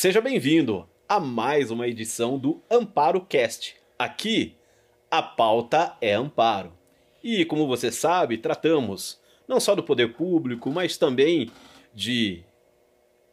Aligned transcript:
Seja 0.00 0.20
bem-vindo 0.20 0.88
a 1.08 1.18
mais 1.18 1.72
uma 1.72 1.88
edição 1.88 2.38
do 2.38 2.62
Amparo 2.70 3.20
Cast. 3.20 3.74
Aqui, 3.98 4.54
a 5.10 5.20
pauta 5.20 5.96
é 6.00 6.14
amparo. 6.14 6.72
E 7.20 7.44
como 7.44 7.66
você 7.66 7.90
sabe, 7.90 8.38
tratamos 8.38 9.20
não 9.48 9.58
só 9.58 9.74
do 9.74 9.82
poder 9.82 10.14
público, 10.14 10.70
mas 10.70 10.96
também 10.96 11.50
de 11.92 12.44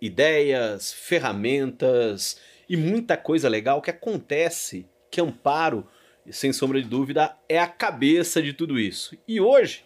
ideias, 0.02 0.92
ferramentas 0.92 2.42
e 2.68 2.76
muita 2.76 3.16
coisa 3.16 3.48
legal 3.48 3.80
que 3.80 3.92
acontece 3.92 4.90
que 5.12 5.22
Amparo, 5.22 5.88
sem 6.32 6.52
sombra 6.52 6.82
de 6.82 6.90
dúvida, 6.90 7.38
é 7.48 7.60
a 7.60 7.68
cabeça 7.68 8.42
de 8.42 8.54
tudo 8.54 8.80
isso. 8.80 9.16
E 9.28 9.40
hoje, 9.40 9.86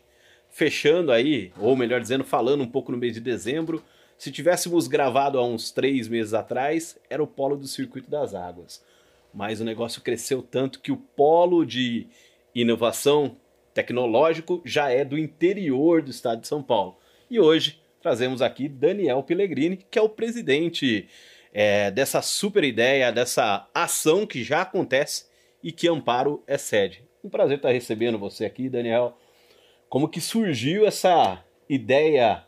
fechando 0.49 1.11
aí, 1.11 1.51
ou 1.57 1.75
melhor 1.75 1.99
dizendo, 1.99 2.23
falando 2.23 2.63
um 2.63 2.71
pouco 2.71 2.89
no 2.89 2.97
mês 2.97 3.15
de 3.15 3.19
dezembro, 3.19 3.83
se 4.19 4.33
tivéssemos 4.33 4.85
gravado 4.85 5.39
há 5.39 5.47
uns 5.47 5.71
três 5.71 6.09
meses 6.09 6.33
atrás, 6.33 6.99
era 7.09 7.23
o 7.23 7.27
polo 7.27 7.55
do 7.55 7.65
Circuito 7.65 8.11
das 8.11 8.35
Águas. 8.35 8.83
Mas 9.33 9.61
o 9.61 9.63
negócio 9.63 10.01
cresceu 10.01 10.41
tanto 10.41 10.81
que 10.81 10.91
o 10.91 10.97
polo 10.97 11.65
de 11.65 12.05
inovação 12.53 13.37
tecnológico 13.73 14.61
já 14.65 14.89
é 14.89 15.05
do 15.05 15.17
interior 15.17 16.01
do 16.01 16.11
estado 16.11 16.41
de 16.41 16.49
São 16.49 16.61
Paulo. 16.61 16.97
E 17.29 17.39
hoje 17.39 17.81
trazemos 18.01 18.41
aqui 18.41 18.67
Daniel 18.67 19.23
Pellegrini, 19.23 19.77
que 19.89 19.97
é 19.97 20.01
o 20.01 20.09
presidente 20.09 21.07
é, 21.53 21.89
dessa 21.89 22.21
super 22.21 22.65
ideia, 22.65 23.13
dessa 23.13 23.69
ação 23.73 24.27
que 24.27 24.43
já 24.43 24.63
acontece 24.63 25.27
e 25.63 25.71
que 25.71 25.87
Amparo 25.87 26.43
é 26.45 26.57
sede. 26.57 27.05
Um 27.23 27.29
prazer 27.29 27.55
estar 27.55 27.71
recebendo 27.71 28.19
você 28.19 28.43
aqui, 28.43 28.67
Daniel. 28.67 29.17
Como 29.87 30.09
que 30.09 30.19
surgiu 30.19 30.85
essa 30.85 31.41
ideia 31.69 32.45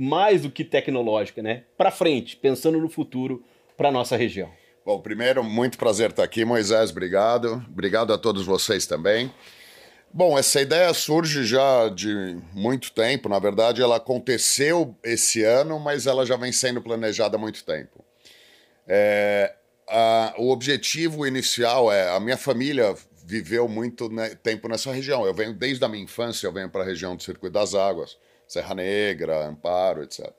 mais 0.00 0.42
do 0.42 0.50
que 0.50 0.64
tecnológica, 0.64 1.42
né? 1.42 1.64
Para 1.76 1.90
frente, 1.90 2.36
pensando 2.36 2.78
no 2.78 2.88
futuro 2.88 3.42
para 3.76 3.90
nossa 3.90 4.16
região. 4.16 4.48
Bom, 4.86 5.00
primeiro, 5.00 5.42
muito 5.42 5.76
prazer 5.76 6.10
estar 6.10 6.22
aqui, 6.22 6.44
Moisés, 6.44 6.92
obrigado. 6.92 7.64
Obrigado 7.68 8.12
a 8.12 8.16
todos 8.16 8.46
vocês 8.46 8.86
também. 8.86 9.32
Bom, 10.14 10.38
essa 10.38 10.60
ideia 10.60 10.94
surge 10.94 11.44
já 11.44 11.88
de 11.88 12.38
muito 12.54 12.92
tempo. 12.92 13.28
Na 13.28 13.40
verdade, 13.40 13.82
ela 13.82 13.96
aconteceu 13.96 14.96
esse 15.02 15.42
ano, 15.42 15.80
mas 15.80 16.06
ela 16.06 16.24
já 16.24 16.36
vem 16.36 16.52
sendo 16.52 16.80
planejada 16.80 17.36
há 17.36 17.40
muito 17.40 17.64
tempo. 17.64 18.04
É, 18.86 19.52
a, 19.88 20.32
o 20.38 20.50
objetivo 20.50 21.26
inicial 21.26 21.92
é: 21.92 22.08
a 22.08 22.20
minha 22.20 22.36
família 22.36 22.94
viveu 23.24 23.68
muito 23.68 24.08
né, 24.08 24.30
tempo 24.42 24.68
nessa 24.68 24.92
região. 24.92 25.26
Eu 25.26 25.34
venho 25.34 25.52
desde 25.52 25.84
a 25.84 25.88
minha 25.88 26.04
infância, 26.04 26.46
eu 26.46 26.52
venho 26.52 26.70
para 26.70 26.82
a 26.82 26.86
região 26.86 27.16
do 27.16 27.22
Circuito 27.22 27.52
das 27.52 27.74
Águas, 27.74 28.16
Serra 28.48 28.74
Negra, 28.74 29.46
Amparo, 29.46 30.02
etc. 30.02 30.30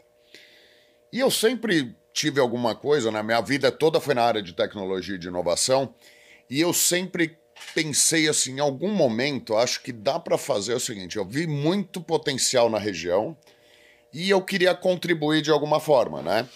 E 1.13 1.19
eu 1.19 1.29
sempre 1.29 1.95
tive 2.11 2.39
alguma 2.39 2.75
coisa, 2.75 3.11
né? 3.11 3.21
Minha 3.23 3.39
vida 3.41 3.71
toda 3.71 4.01
foi 4.01 4.13
na 4.13 4.23
área 4.23 4.41
de 4.41 4.53
tecnologia 4.53 5.15
e 5.15 5.19
de 5.19 5.27
inovação, 5.27 5.93
e 6.49 6.59
eu 6.59 6.73
sempre 6.73 7.37
pensei 7.73 8.27
assim, 8.27 8.55
em 8.55 8.59
algum 8.59 8.89
momento, 8.89 9.55
acho 9.55 9.81
que 9.81 9.91
dá 9.91 10.19
para 10.19 10.37
fazer 10.37 10.73
o 10.73 10.79
seguinte: 10.79 11.17
eu 11.17 11.25
vi 11.25 11.45
muito 11.45 12.01
potencial 12.01 12.69
na 12.69 12.79
região 12.79 13.37
e 14.11 14.29
eu 14.29 14.41
queria 14.41 14.73
contribuir 14.73 15.41
de 15.41 15.51
alguma 15.51 15.79
forma, 15.79 16.21
né? 16.21 16.47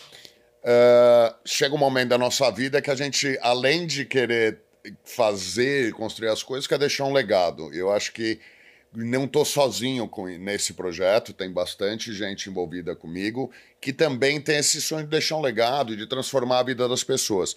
Uh, 0.63 1.35
chega 1.45 1.75
um 1.75 1.77
momento 1.77 2.09
da 2.09 2.17
nossa 2.17 2.49
vida 2.49 2.81
que 2.81 2.89
a 2.89 2.95
gente, 2.95 3.37
além 3.41 3.85
de 3.85 4.05
querer 4.05 4.61
fazer, 5.03 5.91
construir 5.93 6.29
as 6.29 6.41
coisas, 6.41 6.67
quer 6.67 6.79
deixar 6.79 7.03
um 7.05 7.13
legado. 7.13 7.73
Eu 7.73 7.91
acho 7.91 8.13
que 8.13 8.39
não 8.95 9.25
estou 9.25 9.43
sozinho 9.43 10.07
com, 10.07 10.25
nesse 10.27 10.73
projeto, 10.73 11.33
tem 11.33 11.51
bastante 11.51 12.13
gente 12.13 12.49
envolvida 12.49 12.95
comigo 12.95 13.51
que 13.81 13.91
também 13.91 14.39
tem 14.39 14.57
esse 14.57 14.81
sonho 14.81 15.03
de 15.03 15.09
deixar 15.09 15.35
um 15.37 15.41
legado 15.41 15.97
de 15.97 16.07
transformar 16.07 16.59
a 16.59 16.63
vida 16.63 16.87
das 16.87 17.03
pessoas. 17.03 17.55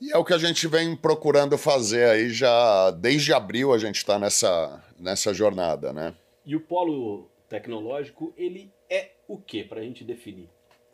E 0.00 0.12
é 0.12 0.18
o 0.18 0.24
que 0.24 0.34
a 0.34 0.38
gente 0.38 0.66
vem 0.68 0.94
procurando 0.94 1.56
fazer 1.56 2.08
aí 2.08 2.30
já 2.30 2.90
desde 2.90 3.32
abril 3.32 3.72
a 3.72 3.78
gente 3.78 3.96
está 3.96 4.18
nessa, 4.18 4.82
nessa 4.98 5.32
jornada, 5.32 5.92
né? 5.92 6.14
E 6.44 6.54
o 6.54 6.60
polo 6.60 7.28
tecnológico, 7.48 8.32
ele 8.36 8.70
é 8.88 9.10
o 9.26 9.38
que 9.38 9.64
para 9.64 9.80
a 9.80 9.82
gente 9.82 10.04
definir? 10.04 10.48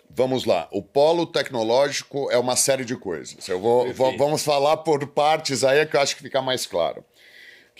Vamos 0.08 0.44
lá. 0.44 0.68
O 0.70 0.82
polo 0.82 1.26
tecnológico 1.26 2.30
é 2.30 2.38
uma 2.38 2.54
série 2.54 2.84
de 2.84 2.96
coisas. 2.96 3.48
Eu 3.48 3.60
vou, 3.60 3.92
vou 3.94 4.16
vamos 4.16 4.44
falar 4.44 4.78
por 4.78 5.06
partes 5.06 5.64
aí 5.64 5.84
que 5.86 5.96
eu 5.96 6.00
acho 6.00 6.14
que 6.16 6.22
fica 6.22 6.42
mais 6.42 6.66
claro. 6.66 7.04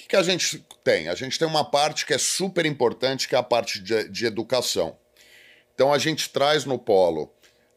Que, 0.02 0.08
que, 0.08 0.16
a 0.16 0.22
gente 0.22 0.64
tem? 0.82 1.08
A 1.08 1.14
gente 1.14 1.38
tem 1.38 1.46
uma 1.46 1.64
parte 1.64 2.04
que 2.04 2.12
é 2.12 2.18
super 2.18 2.66
importante, 2.66 3.28
que 3.28 3.34
é 3.34 3.38
a 3.38 3.42
parte 3.42 3.80
de, 3.80 4.08
de 4.08 4.26
educação. 4.26 4.96
Então 5.74 5.92
a 5.92 5.98
gente 5.98 6.28
traz 6.28 6.64
no 6.64 6.78
polo 6.78 7.32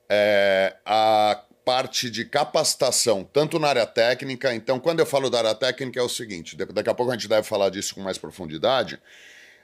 é, 0.10 0.76
a 0.86 1.44
parte 1.64 2.10
de 2.10 2.26
capacitação, 2.26 3.24
tanto 3.24 3.60
na 3.60 3.68
área 3.68 3.86
técnica. 3.86 4.54
Então, 4.54 4.80
quando 4.80 5.00
eu 5.00 5.06
falo 5.06 5.30
da 5.30 5.40
área 5.40 5.56
técnica, 5.56 6.00
é 6.00 6.04
o 6.04 6.10
seguinte: 6.10 6.56
daqui 6.56 6.90
a 6.90 6.94
pouco 6.94 7.12
a 7.12 7.16
gente 7.16 7.28
deve 7.28 7.48
falar 7.48 7.70
disso 7.70 7.94
com 7.96 8.02
mais 8.02 8.18
profundidade. 8.18 9.00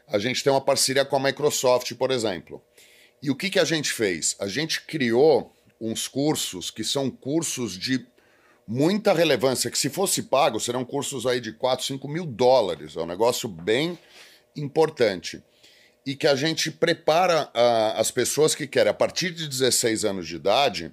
A 0.07 0.19
gente 0.19 0.44
tem 0.44 0.51
uma 0.51 0.61
parceria 0.61 1.05
com 1.05 1.16
a 1.16 1.19
Microsoft, 1.19 1.94
por 1.95 2.11
exemplo. 2.11 2.61
E 3.21 3.29
o 3.29 3.35
que, 3.35 3.50
que 3.50 3.59
a 3.59 3.63
gente 3.63 3.91
fez? 3.91 4.35
A 4.39 4.47
gente 4.47 4.81
criou 4.81 5.53
uns 5.79 6.07
cursos 6.07 6.69
que 6.69 6.83
são 6.83 7.09
cursos 7.09 7.77
de 7.77 8.05
muita 8.71 9.11
relevância, 9.11 9.69
que 9.69 9.77
se 9.77 9.89
fosse 9.89 10.23
pago, 10.23 10.57
serão 10.57 10.85
cursos 10.85 11.25
aí 11.25 11.41
de 11.41 11.51
4, 11.51 11.85
5 11.85 12.07
mil 12.07 12.25
dólares. 12.25 12.95
É 12.95 13.01
um 13.01 13.05
negócio 13.05 13.49
bem 13.49 13.99
importante. 14.55 15.43
E 16.05 16.15
que 16.15 16.25
a 16.25 16.35
gente 16.35 16.71
prepara 16.71 17.51
uh, 17.53 17.99
as 17.99 18.11
pessoas 18.11 18.55
que 18.55 18.65
querem, 18.65 18.89
a 18.89 18.93
partir 18.93 19.31
de 19.31 19.45
16 19.45 20.05
anos 20.05 20.25
de 20.25 20.37
idade, 20.37 20.89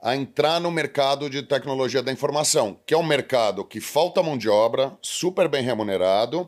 a 0.00 0.14
entrar 0.14 0.60
no 0.60 0.70
mercado 0.70 1.30
de 1.30 1.42
tecnologia 1.42 2.02
da 2.02 2.12
informação, 2.12 2.78
que 2.84 2.92
é 2.92 2.98
um 2.98 3.02
mercado 3.02 3.64
que 3.64 3.80
falta 3.80 4.22
mão 4.22 4.36
de 4.36 4.50
obra, 4.50 4.92
super 5.00 5.48
bem 5.48 5.64
remunerado, 5.64 6.46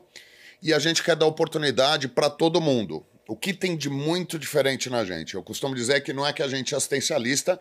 e 0.63 0.75
a 0.75 0.79
gente 0.79 1.03
quer 1.03 1.17
dar 1.17 1.27
oportunidade 1.27 2.09
para 2.09 2.29
todo 2.29 2.61
mundo. 2.61 3.05
O 3.27 3.35
que 3.35 3.55
tem 3.55 3.75
de 3.75 3.89
muito 3.89 4.39
diferente 4.39 4.91
na 4.91 5.03
gente? 5.03 5.35
Eu 5.35 5.43
costumo 5.43 5.75
dizer 5.75 6.03
que 6.03 6.13
não 6.13 6.27
é 6.27 6.33
que 6.33 6.43
a 6.43 6.49
gente 6.49 6.75
é 6.75 6.77
assistencialista, 6.77 7.59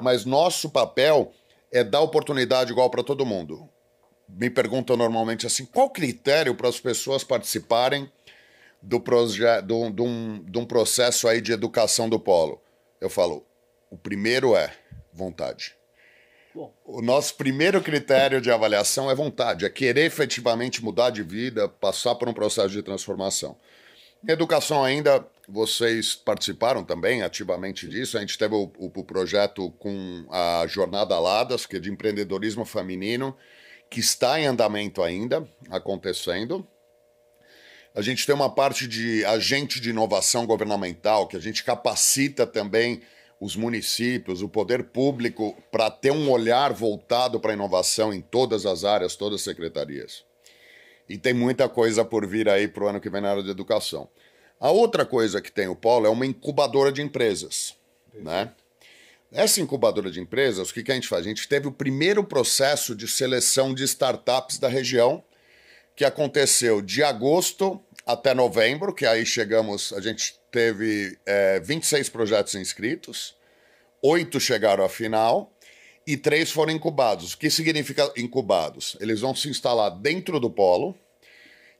mas 0.00 0.24
nosso 0.24 0.70
papel 0.70 1.32
é 1.74 1.82
dar 1.82 2.00
oportunidade 2.00 2.70
igual 2.70 2.88
para 2.88 3.02
todo 3.02 3.26
mundo. 3.26 3.68
Me 4.28 4.48
perguntam 4.48 4.96
normalmente 4.96 5.44
assim: 5.46 5.66
qual 5.66 5.90
critério 5.90 6.54
para 6.54 6.68
as 6.68 6.78
pessoas 6.78 7.24
participarem 7.24 8.10
do, 8.80 9.00
projeto, 9.00 9.66
do, 9.66 9.90
do, 9.90 10.04
um, 10.04 10.42
de 10.44 10.58
um 10.58 10.64
processo 10.64 11.26
aí 11.26 11.40
de 11.40 11.52
educação 11.52 12.08
do 12.08 12.18
polo? 12.18 12.62
Eu 13.00 13.10
falo: 13.10 13.44
o 13.90 13.98
primeiro 13.98 14.56
é 14.56 14.72
vontade. 15.12 15.74
O 16.84 17.02
nosso 17.02 17.34
primeiro 17.34 17.82
critério 17.82 18.40
de 18.40 18.48
avaliação 18.48 19.10
é 19.10 19.14
vontade, 19.14 19.64
é 19.64 19.68
querer 19.68 20.04
efetivamente 20.04 20.84
mudar 20.84 21.10
de 21.10 21.20
vida, 21.20 21.68
passar 21.68 22.14
por 22.14 22.28
um 22.28 22.32
processo 22.32 22.68
de 22.68 22.80
transformação. 22.80 23.56
Educação 24.26 24.84
ainda, 24.84 25.26
vocês 25.48 26.14
participaram 26.14 26.84
também 26.84 27.22
ativamente 27.22 27.88
disso. 27.88 28.16
A 28.16 28.20
gente 28.20 28.38
teve 28.38 28.54
o, 28.54 28.70
o, 28.78 29.04
projeto 29.04 29.70
com 29.72 30.26
a 30.30 30.66
Jornada 30.66 31.14
Aladas, 31.14 31.66
que 31.66 31.76
é 31.76 31.80
de 31.80 31.90
empreendedorismo 31.90 32.64
feminino, 32.64 33.36
que 33.90 34.00
está 34.00 34.40
em 34.40 34.46
andamento 34.46 35.02
ainda, 35.02 35.46
acontecendo. 35.70 36.66
A 37.94 38.02
gente 38.02 38.26
tem 38.26 38.34
uma 38.34 38.50
parte 38.50 38.88
de 38.88 39.24
agente 39.24 39.80
de 39.80 39.90
inovação 39.90 40.46
governamental, 40.46 41.28
que 41.28 41.36
a 41.36 41.40
gente 41.40 41.62
capacita 41.62 42.46
também 42.46 43.02
os 43.38 43.54
municípios, 43.54 44.42
o 44.42 44.48
poder 44.48 44.84
público, 44.84 45.56
para 45.70 45.90
ter 45.90 46.10
um 46.10 46.30
olhar 46.30 46.72
voltado 46.72 47.38
para 47.38 47.52
a 47.52 47.54
inovação 47.54 48.12
em 48.12 48.20
todas 48.20 48.64
as 48.64 48.84
áreas, 48.84 49.14
todas 49.14 49.40
as 49.40 49.44
secretarias. 49.44 50.24
E 51.08 51.18
tem 51.18 51.34
muita 51.34 51.68
coisa 51.68 52.04
por 52.04 52.26
vir 52.26 52.48
aí 52.48 52.66
para 52.66 52.84
o 52.84 52.88
ano 52.88 53.00
que 53.00 53.10
vem 53.10 53.20
na 53.20 53.30
área 53.30 53.42
de 53.42 53.50
educação. 53.50 54.08
A 54.60 54.70
outra 54.70 55.04
coisa 55.04 55.40
que 55.40 55.52
tem 55.52 55.68
o 55.68 55.74
Polo 55.74 56.06
é 56.06 56.08
uma 56.08 56.26
incubadora 56.26 56.90
de 56.90 57.02
empresas. 57.02 57.74
Né? 58.14 58.50
Essa 59.32 59.60
incubadora 59.60 60.10
de 60.10 60.20
empresas, 60.20 60.70
o 60.70 60.74
que, 60.74 60.82
que 60.82 60.92
a 60.92 60.94
gente 60.94 61.08
faz? 61.08 61.26
A 61.26 61.28
gente 61.28 61.48
teve 61.48 61.66
o 61.66 61.72
primeiro 61.72 62.22
processo 62.22 62.94
de 62.94 63.08
seleção 63.08 63.74
de 63.74 63.82
startups 63.84 64.58
da 64.58 64.68
região, 64.68 65.22
que 65.96 66.04
aconteceu 66.04 66.80
de 66.80 67.02
agosto 67.02 67.80
até 68.06 68.34
novembro, 68.34 68.94
que 68.94 69.06
aí 69.06 69.24
chegamos, 69.26 69.92
a 69.92 70.00
gente 70.00 70.38
teve 70.50 71.18
é, 71.26 71.58
26 71.60 72.08
projetos 72.08 72.54
inscritos, 72.54 73.34
oito 74.02 74.38
chegaram 74.38 74.84
à 74.84 74.88
final 74.88 75.52
e 76.06 76.16
três 76.16 76.50
foram 76.50 76.72
incubados. 76.72 77.32
O 77.32 77.38
que 77.38 77.50
significa 77.50 78.12
incubados? 78.16 78.96
Eles 79.00 79.20
vão 79.20 79.34
se 79.34 79.48
instalar 79.48 79.90
dentro 79.90 80.38
do 80.38 80.50
polo 80.50 80.94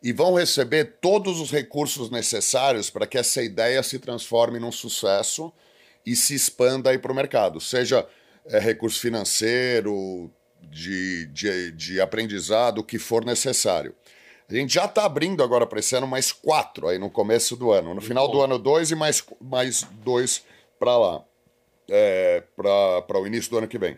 e 0.05 0.13
vão 0.13 0.35
receber 0.35 0.99
todos 1.01 1.41
os 1.41 1.51
recursos 1.51 2.11
necessários 2.11 2.91
para 2.91 3.07
que 3.07 3.17
essa 3.17 3.43
ideia 3.43 3.83
se 3.83 3.99
transforme 3.99 4.59
num 4.59 4.71
sucesso 4.71 5.51
e 6.05 6.15
se 6.15 6.35
expanda 6.35 6.91
aí 6.91 6.99
para 6.99 7.11
o 7.11 7.15
mercado, 7.15 7.59
seja 7.59 8.07
é, 8.45 8.59
recurso 8.59 9.01
financeiro, 9.01 10.31
de, 10.61 11.25
de, 11.29 11.73
de 11.73 12.01
aprendizado, 12.03 12.79
o 12.79 12.85
que 12.85 12.99
for 12.99 13.25
necessário. 13.25 13.95
A 14.47 14.55
gente 14.55 14.75
já 14.75 14.85
está 14.85 15.07
abrindo 15.07 15.43
agora 15.43 15.67
para 15.67 15.81
esse 15.81 15.97
ano 15.97 16.07
mais 16.07 16.33
quatro 16.33 16.87
aí 16.87 16.99
no 16.99 17.09
começo 17.09 17.57
do 17.57 17.73
ano. 17.73 17.89
No 17.89 17.95
Muito 17.95 18.07
final 18.07 18.27
bom. 18.27 18.33
do 18.35 18.43
ano, 18.43 18.59
dois 18.59 18.91
e 18.91 18.95
mais, 18.95 19.25
mais 19.41 19.87
dois 20.05 20.45
para 20.79 20.99
lá, 20.99 21.25
é, 21.89 22.43
para 22.55 23.19
o 23.19 23.27
início 23.27 23.51
do 23.51 23.57
ano 23.57 23.69
que 23.69 23.79
vem. 23.79 23.97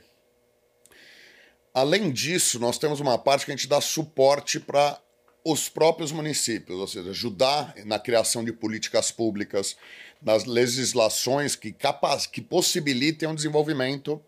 Além 1.75 2.13
disso, 2.13 2.61
nós 2.61 2.79
temos 2.79 3.01
uma 3.01 3.19
parte 3.19 3.45
que 3.45 3.51
a 3.51 3.57
gente 3.57 3.67
dá 3.67 3.81
suporte 3.81 4.61
para 4.61 5.01
os 5.49 5.69
próprios 5.69 6.11
municípios, 6.11 6.77
ou 6.77 6.89
seja, 6.89 7.11
ajudar 7.11 7.73
na 7.85 8.01
criação 8.01 8.45
de 8.45 8.53
políticas 8.53 9.13
públicas, 9.13 9.77
nas 10.21 10.45
legislações 10.45 11.55
que, 11.55 11.71
capaz, 11.71 12.27
que 12.27 12.41
possibilitem 12.41 13.29
o 13.29 13.35
desenvolvimento 13.35 14.21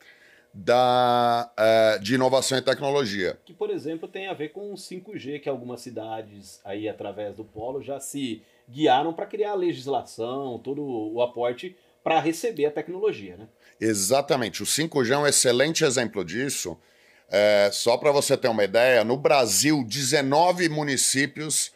da, 0.55 1.51
uh, 1.59 2.01
de 2.01 2.15
inovação 2.15 2.57
e 2.57 2.63
tecnologia. 2.63 3.37
Que, 3.45 3.53
por 3.53 3.69
exemplo, 3.69 4.07
tem 4.07 4.29
a 4.29 4.33
ver 4.33 4.51
com 4.51 4.73
o 4.73 4.77
5G, 4.77 5.41
que 5.41 5.49
algumas 5.49 5.81
cidades 5.81 6.61
aí 6.65 6.89
através 6.89 7.35
do 7.35 7.43
polo 7.43 7.83
já 7.83 7.99
se 7.99 8.41
guiaram 8.71 9.13
para 9.13 9.27
criar 9.27 9.53
a 9.53 9.57
legislação, 9.57 10.61
todo 10.63 10.85
o 10.85 11.21
aporte 11.21 11.77
para 12.05 12.21
receber 12.21 12.67
a 12.67 12.71
tecnologia, 12.71 13.37
né? 13.37 13.49
Exatamente. 13.81 14.63
O 14.63 14.67
5G 14.67 15.11
é 15.11 15.19
um 15.19 15.27
excelente 15.27 15.85
exemplo 15.85 16.25
disso. 16.25 16.79
É, 17.31 17.69
só 17.73 17.97
para 17.97 18.11
você 18.11 18.37
ter 18.37 18.49
uma 18.49 18.65
ideia, 18.65 19.05
no 19.05 19.17
Brasil, 19.17 19.85
19 19.85 20.69
municípios 20.69 21.73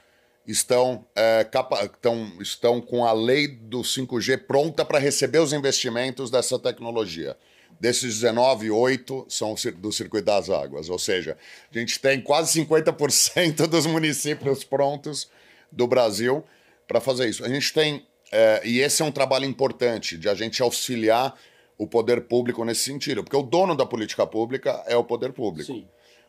estão, 0.47 1.05
é, 1.15 1.45
capa 1.45 1.85
estão, 1.85 2.33
estão 2.41 2.81
com 2.81 3.05
a 3.05 3.13
lei 3.13 3.47
do 3.47 3.83
5G 3.83 4.47
pronta 4.47 4.85
para 4.85 4.99
receber 4.99 5.39
os 5.39 5.53
investimentos 5.53 6.31
dessa 6.31 6.59
tecnologia. 6.59 7.37
Desses 7.79 8.21
19, 8.21 8.71
8 8.71 9.27
são 9.29 9.55
do 9.77 9.93
Circuito 9.93 10.27
das 10.27 10.49
Águas. 10.49 10.89
Ou 10.89 10.99
seja, 10.99 11.37
a 11.75 11.79
gente 11.79 11.99
tem 11.99 12.21
quase 12.21 12.61
50% 12.61 13.67
dos 13.67 13.87
municípios 13.87 14.65
prontos 14.65 15.29
do 15.71 15.87
Brasil 15.87 16.45
para 16.87 17.01
fazer 17.01 17.29
isso. 17.29 17.45
A 17.45 17.49
gente 17.49 17.73
tem, 17.73 18.07
é, 18.31 18.63
e 18.65 18.81
esse 18.81 19.03
é 19.03 19.05
um 19.05 19.11
trabalho 19.11 19.45
importante, 19.45 20.17
de 20.17 20.29
a 20.29 20.35
gente 20.35 20.63
auxiliar 20.63 21.35
o 21.83 21.87
poder 21.87 22.21
público 22.29 22.65
nesse 22.65 22.85
sentido, 22.85 23.25
porque 23.25 23.37
o 23.37 23.43
dono 23.43 23.75
da 23.75 23.85
política 23.85 24.25
pública 24.25 24.85
é 24.87 24.97
o 24.97 25.03
poder 25.03 25.33
público. 25.33 25.73
Sim. 25.73 25.89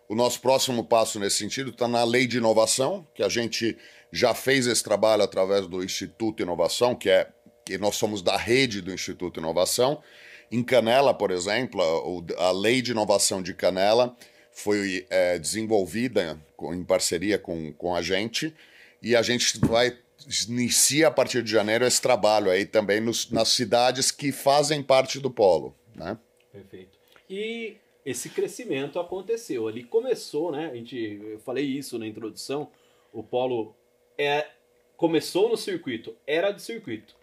O 0.10 0.16
nosso 0.16 0.42
próximo 0.42 0.84
passo 0.84 1.20
nesse 1.20 1.38
sentido 1.38 1.70
está 1.70 1.88
na 1.88 2.04
lei 2.04 2.26
de 2.26 2.38
inovação, 2.38 3.08
que 3.14 3.22
a 3.22 3.30
gente 3.30 3.78
já 4.12 4.34
fez 4.34 4.66
esse 4.66 4.84
trabalho 4.84 5.22
através 5.22 5.68
do 5.68 5.84
Instituto 5.84 6.42
Inovação, 6.42 6.96
que 6.96 7.08
é 7.08 7.30
que 7.64 7.78
nós 7.78 7.96
somos 7.98 8.24
da 8.24 8.36
rede 8.36 8.82
do 8.82 8.92
Instituto 8.92 9.40
Inovação. 9.40 10.02
Em 10.52 10.64
Canela, 10.64 11.14
por 11.14 11.30
exemplo, 11.30 11.82
a, 12.40 12.48
a 12.48 12.52
lei 12.52 12.82
de 12.82 12.92
inovação 12.92 13.40
de 13.40 13.54
Canela 13.54 14.16
foi 14.52 15.06
é, 15.08 15.38
desenvolvida 15.38 16.42
em 16.74 16.84
parceria 16.84 17.38
com, 17.38 17.72
com 17.74 17.96
a 17.96 18.02
gente 18.02 18.56
e 19.04 19.16
a 19.16 19.22
gente 19.22 19.60
vai 19.60 19.96
inicia 20.48 21.08
a 21.08 21.12
partir 21.12 21.44
de 21.44 21.52
janeiro 21.52 21.86
esse 21.86 22.02
trabalho 22.02 22.50
aí 22.50 22.66
também 22.66 23.00
nos, 23.00 23.30
nas 23.32 23.50
cidades 23.50 24.12
que 24.12 24.32
fazem 24.32 24.82
parte 24.82 25.20
do 25.20 25.30
polo, 25.30 25.76
né? 25.96 26.18
Perfeito. 26.52 26.98
E 27.30 27.78
esse 28.06 28.30
crescimento 28.30 29.00
aconteceu. 29.00 29.68
Ali 29.68 29.84
começou, 29.84 30.52
né? 30.52 30.70
A 30.72 30.76
gente, 30.76 30.98
eu 30.98 31.40
falei 31.40 31.66
isso 31.66 31.98
na 31.98 32.06
introdução. 32.06 32.70
O 33.12 33.24
polo 33.24 33.76
é 34.18 34.48
começou 34.98 35.50
no 35.50 35.58
circuito, 35.58 36.16
era 36.26 36.52
de 36.52 36.62
circuito. 36.62 37.16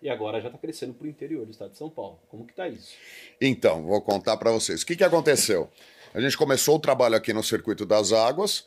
E 0.00 0.08
agora 0.08 0.40
já 0.40 0.48
está 0.48 0.58
crescendo 0.58 0.94
para 0.94 1.06
o 1.06 1.10
interior 1.10 1.44
do 1.44 1.50
estado 1.50 1.72
de 1.72 1.78
São 1.78 1.90
Paulo. 1.90 2.18
Como 2.28 2.44
que 2.44 2.52
está 2.52 2.68
isso? 2.68 2.94
Então, 3.40 3.84
vou 3.84 4.00
contar 4.00 4.36
para 4.36 4.52
vocês. 4.52 4.82
O 4.82 4.86
que, 4.86 4.96
que 4.96 5.04
aconteceu? 5.04 5.68
A 6.14 6.20
gente 6.20 6.36
começou 6.36 6.76
o 6.76 6.80
trabalho 6.80 7.16
aqui 7.16 7.32
no 7.32 7.42
Circuito 7.42 7.84
das 7.84 8.12
Águas, 8.12 8.66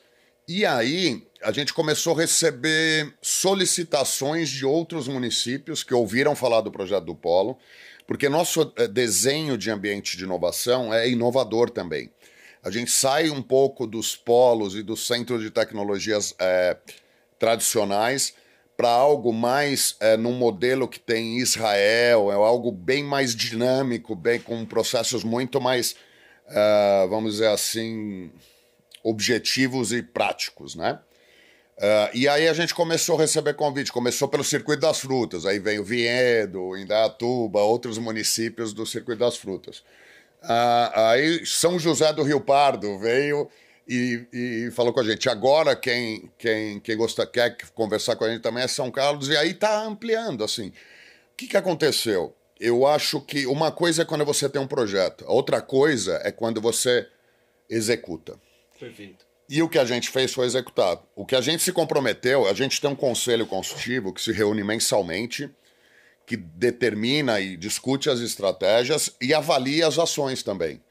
e 0.60 0.66
aí 0.66 1.26
a 1.42 1.52
gente 1.52 1.74
começou 1.74 2.14
a 2.14 2.22
receber 2.22 3.14
solicitações 3.22 4.50
de 4.50 4.66
outros 4.66 5.08
municípios 5.08 5.84
que 5.84 5.94
ouviram 5.94 6.36
falar 6.36 6.62
do 6.62 6.72
projeto 6.72 7.06
do 7.06 7.16
Polo, 7.16 7.58
porque 8.06 8.28
nosso 8.28 8.74
eh, 8.76 8.88
desenho 8.88 9.58
de 9.58 9.72
ambiente 9.72 10.18
de 10.18 10.24
inovação 10.24 10.94
é 10.94 11.10
inovador 11.10 11.70
também. 11.70 12.12
A 12.64 12.70
gente 12.70 12.92
sai 12.92 13.30
um 13.30 13.42
pouco 13.42 13.88
dos 13.88 14.16
polos 14.16 14.76
e 14.76 14.84
dos 14.84 15.08
centros 15.08 15.42
de 15.42 15.50
tecnologias 15.50 16.36
é, 16.38 16.78
tradicionais 17.40 18.34
para 18.78 18.90
algo 18.90 19.32
mais 19.32 19.96
é, 20.00 20.18
num 20.18 20.34
modelo 20.34 20.88
que 20.88 21.00
tem 21.00 21.38
Israel, 21.38 22.32
é 22.32 22.36
algo 22.36 22.72
bem 22.72 23.04
mais 23.04 23.36
dinâmico, 23.36 24.16
bem 24.16 24.40
com 24.40 24.66
processos 24.66 25.24
muito 25.24 25.62
mais, 25.62 25.96
uh, 26.48 27.08
vamos 27.10 27.34
dizer 27.34 27.50
assim, 27.50 28.32
objetivos 29.04 29.92
e 29.92 30.02
práticos, 30.02 30.76
né? 30.76 31.00
Uh, 31.82 32.14
e 32.14 32.28
aí 32.28 32.48
a 32.48 32.54
gente 32.54 32.76
começou 32.76 33.18
a 33.18 33.22
receber 33.22 33.56
convite, 33.56 33.92
começou 33.92 34.28
pelo 34.28 34.44
Circuito 34.44 34.82
das 34.82 35.00
Frutas, 35.00 35.48
aí 35.48 35.58
veio 35.58 35.84
Viedo, 35.84 36.78
Indaiatuba, 36.78 37.60
outros 37.62 37.98
municípios 37.98 38.72
do 38.72 38.86
Circuito 38.86 39.20
das 39.20 39.36
Frutas. 39.36 39.80
Uh, 40.44 40.92
aí 40.94 41.46
São 41.46 41.80
José 41.80 42.14
do 42.14 42.22
Rio 42.22 42.40
Pardo 42.40 43.00
veio 43.00 43.50
e, 43.88 44.28
e, 44.32 44.72
falou 44.72 44.94
com 44.94 45.00
a 45.00 45.04
gente. 45.04 45.28
Agora 45.28 45.76
quem, 45.76 46.32
quem, 46.38 46.80
quem 46.80 46.96
gosta, 46.96 47.26
quer 47.26 47.58
conversar 47.74 48.16
com 48.16 48.26
a 48.26 48.30
gente 48.30 48.42
também 48.42 48.64
é 48.64 48.68
São 48.68 48.92
Carlos, 48.92 49.30
e 49.30 49.36
aí 49.36 49.50
está 49.50 49.84
ampliando, 49.84 50.44
assim. 50.44 50.68
O 50.68 50.74
que, 51.36 51.48
que 51.48 51.58
aconteceu? 51.58 52.36
Eu 52.60 52.86
acho 52.86 53.20
que 53.22 53.48
uma 53.48 53.72
coisa 53.72 54.04
é 54.04 54.06
quando 54.06 54.24
você 54.24 54.48
tem 54.48 54.62
um 54.62 54.68
projeto, 54.68 55.26
outra 55.28 55.62
coisa 55.62 56.22
é 56.24 56.32
quando 56.32 56.62
você 56.62 57.08
executa. 57.68 58.40
E 59.50 59.62
o 59.62 59.68
que 59.68 59.78
a 59.78 59.86
gente 59.86 60.10
fez 60.10 60.34
foi 60.34 60.46
executar. 60.46 60.98
O 61.16 61.26
que 61.26 61.36
a 61.36 61.42
gente 61.42 61.62
se 61.62 61.74
comprometeu, 61.74 62.48
a 62.48 62.54
gente 62.54 62.80
tem 62.80 62.90
um 62.90 62.96
conselho 62.96 63.46
consultivo 63.46 64.14
que 64.14 64.22
se 64.22 64.32
reúne 64.32 64.64
mensalmente, 64.64 65.50
que 66.26 66.38
determina 66.38 67.40
e 67.42 67.58
discute 67.58 68.10
as 68.10 68.22
estratégias 68.22 69.14
e 69.22 69.34
avalia 69.34 69.86
as 69.86 70.00
ações 70.00 70.42
também. 70.42 70.82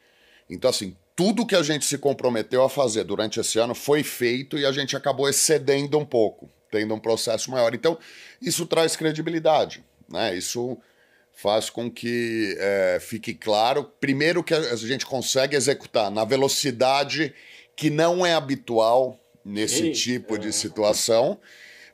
Então, 0.48 0.68
assim, 0.68 0.94
tudo 1.16 1.46
que 1.46 1.54
a 1.56 1.62
gente 1.62 1.84
se 1.84 1.96
comprometeu 1.96 2.62
a 2.62 2.68
fazer 2.68 3.04
durante 3.04 3.40
esse 3.40 3.58
ano 3.58 3.74
foi 3.74 4.02
feito 4.02 4.58
e 4.58 4.66
a 4.66 4.72
gente 4.72 4.96
acabou 4.96 5.28
excedendo 5.28 5.98
um 5.98 6.04
pouco, 6.04 6.50
tendo 6.70 6.94
um 6.94 6.98
processo 6.98 7.50
maior. 7.50 7.74
Então, 7.74 7.98
isso 8.42 8.66
traz 8.66 8.96
credibilidade, 8.96 9.82
né? 10.08 10.36
Isso 10.36 10.76
faz 11.32 11.70
com 11.70 11.90
que 11.90 12.54
é, 12.58 12.98
fique 13.00 13.32
claro, 13.32 13.84
primeiro, 14.00 14.44
que 14.44 14.52
a 14.52 14.76
gente 14.76 15.06
consegue 15.06 15.56
executar 15.56 16.10
na 16.10 16.24
velocidade 16.24 17.32
que 17.80 17.88
não 17.88 18.26
é 18.26 18.34
habitual 18.34 19.18
nesse 19.42 19.90
tipo 19.92 20.38
de 20.38 20.52
situação, 20.52 21.40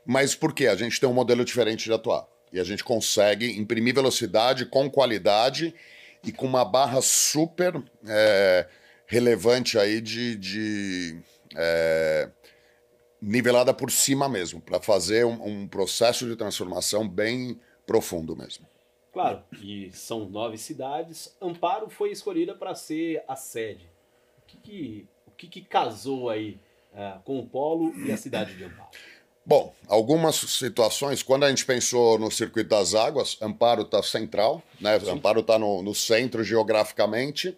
mas 0.05 0.35
por 0.35 0.53
quê? 0.53 0.67
A 0.67 0.75
gente 0.75 0.99
tem 0.99 1.07
um 1.07 1.13
modelo 1.13 1.45
diferente 1.45 1.85
de 1.85 1.93
atuar. 1.93 2.27
E 2.51 2.59
a 2.59 2.63
gente 2.65 2.83
consegue 2.83 3.57
imprimir 3.57 3.95
velocidade 3.95 4.65
com 4.65 4.89
qualidade 4.89 5.73
e 6.21 6.33
com 6.33 6.45
uma 6.45 6.65
barra 6.65 7.01
super 7.01 7.81
é, 8.05 8.67
relevante 9.05 9.79
aí 9.79 10.01
de, 10.01 10.35
de 10.35 11.21
é, 11.55 12.29
nivelada 13.21 13.73
por 13.73 13.89
cima 13.89 14.27
mesmo, 14.27 14.59
para 14.59 14.81
fazer 14.81 15.25
um, 15.25 15.41
um, 15.41 15.67
processo 15.69 16.27
de 16.27 16.35
transformação 16.35 17.07
bem 17.07 17.57
profundo 17.85 18.35
mesmo. 18.35 18.67
Claro, 19.13 19.41
e 19.63 19.89
são 19.93 20.27
nove 20.27 20.57
cidades. 20.57 21.33
Amparo 21.41 21.89
foi 21.89 22.11
escolhida 22.11 22.53
para 22.53 22.75
ser 22.75 23.23
a 23.25 23.37
sede. 23.37 23.89
O 24.39 24.45
que, 24.47 24.57
que 24.57 25.07
que, 25.37 25.47
que 25.47 25.61
casou 25.61 26.29
aí 26.29 26.59
uh, 26.93 27.21
com 27.23 27.39
o 27.39 27.45
Polo 27.45 27.93
e 28.05 28.11
a 28.11 28.17
cidade 28.17 28.55
de 28.55 28.63
Amparo? 28.63 28.89
Bom, 29.45 29.73
algumas 29.87 30.35
situações, 30.35 31.23
quando 31.23 31.45
a 31.45 31.49
gente 31.49 31.65
pensou 31.65 32.19
no 32.19 32.29
circuito 32.29 32.69
das 32.69 32.93
águas, 32.93 33.37
Amparo 33.41 33.83
está 33.83 34.03
central, 34.03 34.61
né? 34.81 34.99
Sim. 34.99 35.11
Amparo 35.11 35.39
está 35.39 35.57
no, 35.57 35.81
no, 35.81 35.95
centro 35.95 36.43
geograficamente. 36.43 37.57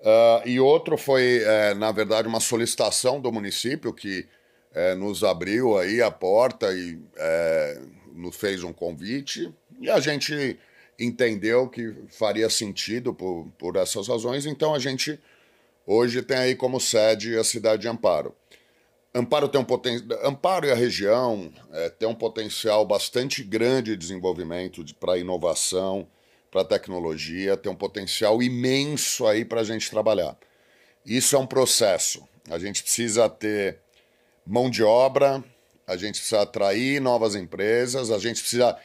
Uh, 0.00 0.48
e 0.48 0.58
outro 0.58 0.96
foi, 0.96 1.42
é, 1.44 1.74
na 1.74 1.92
verdade, 1.92 2.26
uma 2.26 2.40
solicitação 2.40 3.20
do 3.20 3.30
município 3.30 3.92
que 3.92 4.26
é, 4.74 4.94
nos 4.94 5.22
abriu 5.22 5.76
aí 5.76 6.00
a 6.00 6.10
porta 6.10 6.72
e 6.72 6.98
é, 7.16 7.80
nos 8.14 8.34
fez 8.34 8.64
um 8.64 8.72
convite. 8.72 9.52
E 9.80 9.90
a 9.90 10.00
gente 10.00 10.58
entendeu 10.98 11.68
que 11.68 11.94
faria 12.08 12.48
sentido 12.48 13.12
por, 13.12 13.46
por 13.58 13.76
essas 13.76 14.08
razões, 14.08 14.46
então 14.46 14.74
a 14.74 14.78
gente 14.78 15.20
Hoje 15.86 16.22
tem 16.22 16.36
aí 16.36 16.54
como 16.54 16.80
sede 16.80 17.36
a 17.36 17.44
cidade 17.44 17.82
de 17.82 17.88
Amparo. 17.88 18.34
Amparo 19.14 19.48
tem 19.48 19.60
um 19.60 19.64
poten... 19.64 20.00
Amparo 20.22 20.66
e 20.66 20.70
a 20.70 20.74
região 20.74 21.52
é, 21.72 21.90
tem 21.90 22.08
um 22.08 22.14
potencial 22.14 22.86
bastante 22.86 23.42
grande 23.42 23.90
de 23.90 23.96
desenvolvimento 23.96 24.82
de, 24.82 24.94
para 24.94 25.18
inovação, 25.18 26.06
para 26.50 26.64
tecnologia, 26.64 27.56
tem 27.56 27.72
um 27.72 27.76
potencial 27.76 28.42
imenso 28.42 29.26
aí 29.26 29.44
para 29.44 29.60
a 29.62 29.64
gente 29.64 29.90
trabalhar. 29.90 30.36
Isso 31.04 31.34
é 31.34 31.38
um 31.38 31.46
processo. 31.46 32.26
A 32.48 32.58
gente 32.58 32.82
precisa 32.82 33.28
ter 33.28 33.78
mão 34.46 34.70
de 34.70 34.82
obra, 34.82 35.42
a 35.86 35.96
gente 35.96 36.16
precisa 36.16 36.42
atrair 36.42 37.00
novas 37.00 37.34
empresas, 37.34 38.10
a 38.10 38.18
gente 38.18 38.40
precisa 38.40 38.78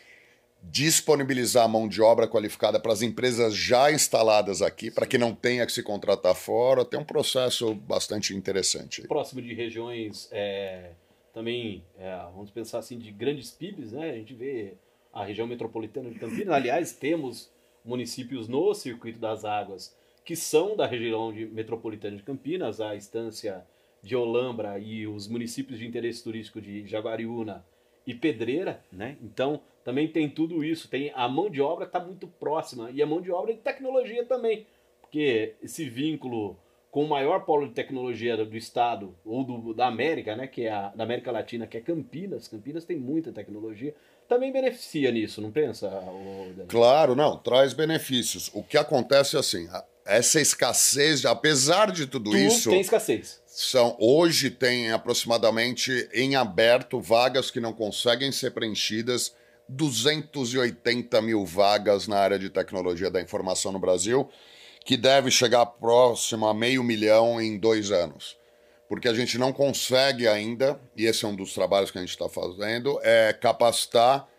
disponibilizar 0.64 1.68
mão 1.70 1.88
de 1.88 2.02
obra 2.02 2.28
qualificada 2.28 2.80
para 2.80 2.92
as 2.92 3.02
empresas 3.02 3.56
já 3.56 3.92
instaladas 3.92 4.62
aqui, 4.62 4.92
para 4.92 5.06
que 5.06 5.18
não 5.18 5.34
tenha 5.34 5.66
que 5.66 5.72
se 5.72 5.84
contratar 5.84 6.36
fora. 6.36 6.84
Tem 6.84 7.00
um 7.00 7.06
processo 7.06 7.74
bastante 7.74 8.36
interessante. 8.36 9.08
Próximo 9.08 9.42
de 9.42 9.54
regiões 9.54 10.28
é, 10.32 10.92
também, 11.34 11.84
é, 11.98 12.18
vamos 12.34 12.52
pensar 12.52 12.80
assim, 12.80 12.98
de 12.98 13.12
grandes 13.12 13.52
PIBs, 13.52 13.92
né? 13.92 14.12
A 14.12 14.16
gente 14.16 14.34
vê 14.34 14.74
a 15.14 15.24
região 15.24 15.48
metropolitana 15.48 16.10
de 16.10 16.20
Campinas. 16.20 16.54
Aliás, 16.54 16.92
temos 16.92 17.50
municípios 17.86 18.48
no 18.48 18.74
Circuito 18.74 19.20
das 19.20 19.46
Águas 19.46 19.96
que 20.28 20.36
são 20.36 20.76
da 20.76 20.86
região 20.86 21.32
de, 21.32 21.46
metropolitana 21.46 22.18
de 22.18 22.22
Campinas, 22.22 22.82
a 22.82 22.94
estância 22.96 23.66
de 24.04 24.14
Olambra 24.14 24.78
e 24.78 25.08
os 25.08 25.26
municípios 25.26 25.80
de 25.80 25.88
interesse 25.88 26.22
turístico 26.22 26.60
de 26.60 26.86
Jaguariúna 26.86 27.66
e 28.08 28.16
Pedreira, 28.16 28.82
né? 28.92 29.18
Então 29.22 29.62
também 29.84 30.08
tem 30.08 30.30
tudo 30.30 30.64
isso, 30.64 30.88
tem 30.88 31.12
a 31.14 31.28
mão 31.28 31.50
de 31.50 31.62
obra 31.62 31.86
está 31.86 32.00
muito 32.00 32.26
próxima 32.28 32.90
e 32.92 33.04
a 33.04 33.06
mão 33.06 33.22
de 33.22 33.32
obra 33.32 33.54
de 33.54 33.60
tecnologia 33.60 34.26
também, 34.26 34.66
porque 35.02 35.54
esse 35.62 35.88
vínculo 35.90 36.58
com 36.90 37.04
o 37.04 37.10
maior 37.10 37.42
polo 37.46 37.68
de 37.68 37.74
tecnologia 37.74 38.38
do 38.38 38.58
estado 38.58 39.14
ou 39.26 39.44
do, 39.44 39.74
da 39.74 39.88
América, 39.88 40.36
né, 40.36 40.48
que 40.48 40.64
é 40.64 40.72
a, 40.72 40.88
da 40.90 41.04
América 41.04 41.32
Latina, 41.32 41.68
que 41.68 41.78
é 41.78 41.82
Campinas. 41.82 42.48
Campinas 42.48 42.86
tem 42.86 42.98
muita 42.98 43.32
tecnologia. 43.32 43.94
Também 44.28 44.52
beneficia 44.52 45.12
nisso, 45.12 45.42
não 45.42 45.52
pensa? 45.52 45.92
Claro, 46.68 47.16
não, 47.16 47.38
traz 47.38 47.74
benefícios. 47.74 48.50
O 48.54 48.64
que 48.64 48.78
acontece 48.78 49.36
é 49.36 49.40
assim, 49.40 49.68
essa 50.06 50.42
escassez, 50.42 51.26
apesar 51.26 51.92
de 51.92 52.08
tudo, 52.08 52.32
tudo 52.32 52.38
isso, 52.38 52.70
tem 52.70 52.82
escassez. 52.82 53.42
São, 53.60 53.98
hoje 54.00 54.52
tem 54.52 54.92
aproximadamente 54.92 56.08
em 56.14 56.36
aberto 56.36 57.02
vagas 57.02 57.50
que 57.50 57.60
não 57.60 57.74
conseguem 57.74 58.32
ser 58.32 58.52
preenchidas, 58.52 59.34
280 59.68 61.20
mil 61.24 61.44
vagas 61.44 62.08
na 62.08 62.20
área 62.20 62.38
de 62.38 62.52
tecnologia 62.52 63.10
da 63.10 63.20
informação 63.20 63.72
no 63.72 63.80
Brasil 63.80 64.30
que 64.86 64.96
deve 64.96 65.32
chegar 65.32 65.66
próximo 65.66 66.46
a 66.46 66.54
meio 66.54 66.84
milhão 66.84 67.42
em 67.42 67.58
dois 67.58 67.92
anos. 67.92 68.38
Porque 68.88 69.08
a 69.08 69.14
gente 69.16 69.40
não 69.40 69.52
consegue 69.52 70.28
ainda, 70.28 70.80
e 70.96 71.08
esse 71.08 71.26
é 71.26 71.28
um 71.28 71.36
dos 71.36 71.52
trabalhos 71.52 71.90
que 71.90 71.98
a 71.98 72.02
gente 72.02 72.12
está 72.12 72.30
fazendo, 72.30 73.00
é 73.02 73.34
capacitar 73.34 74.30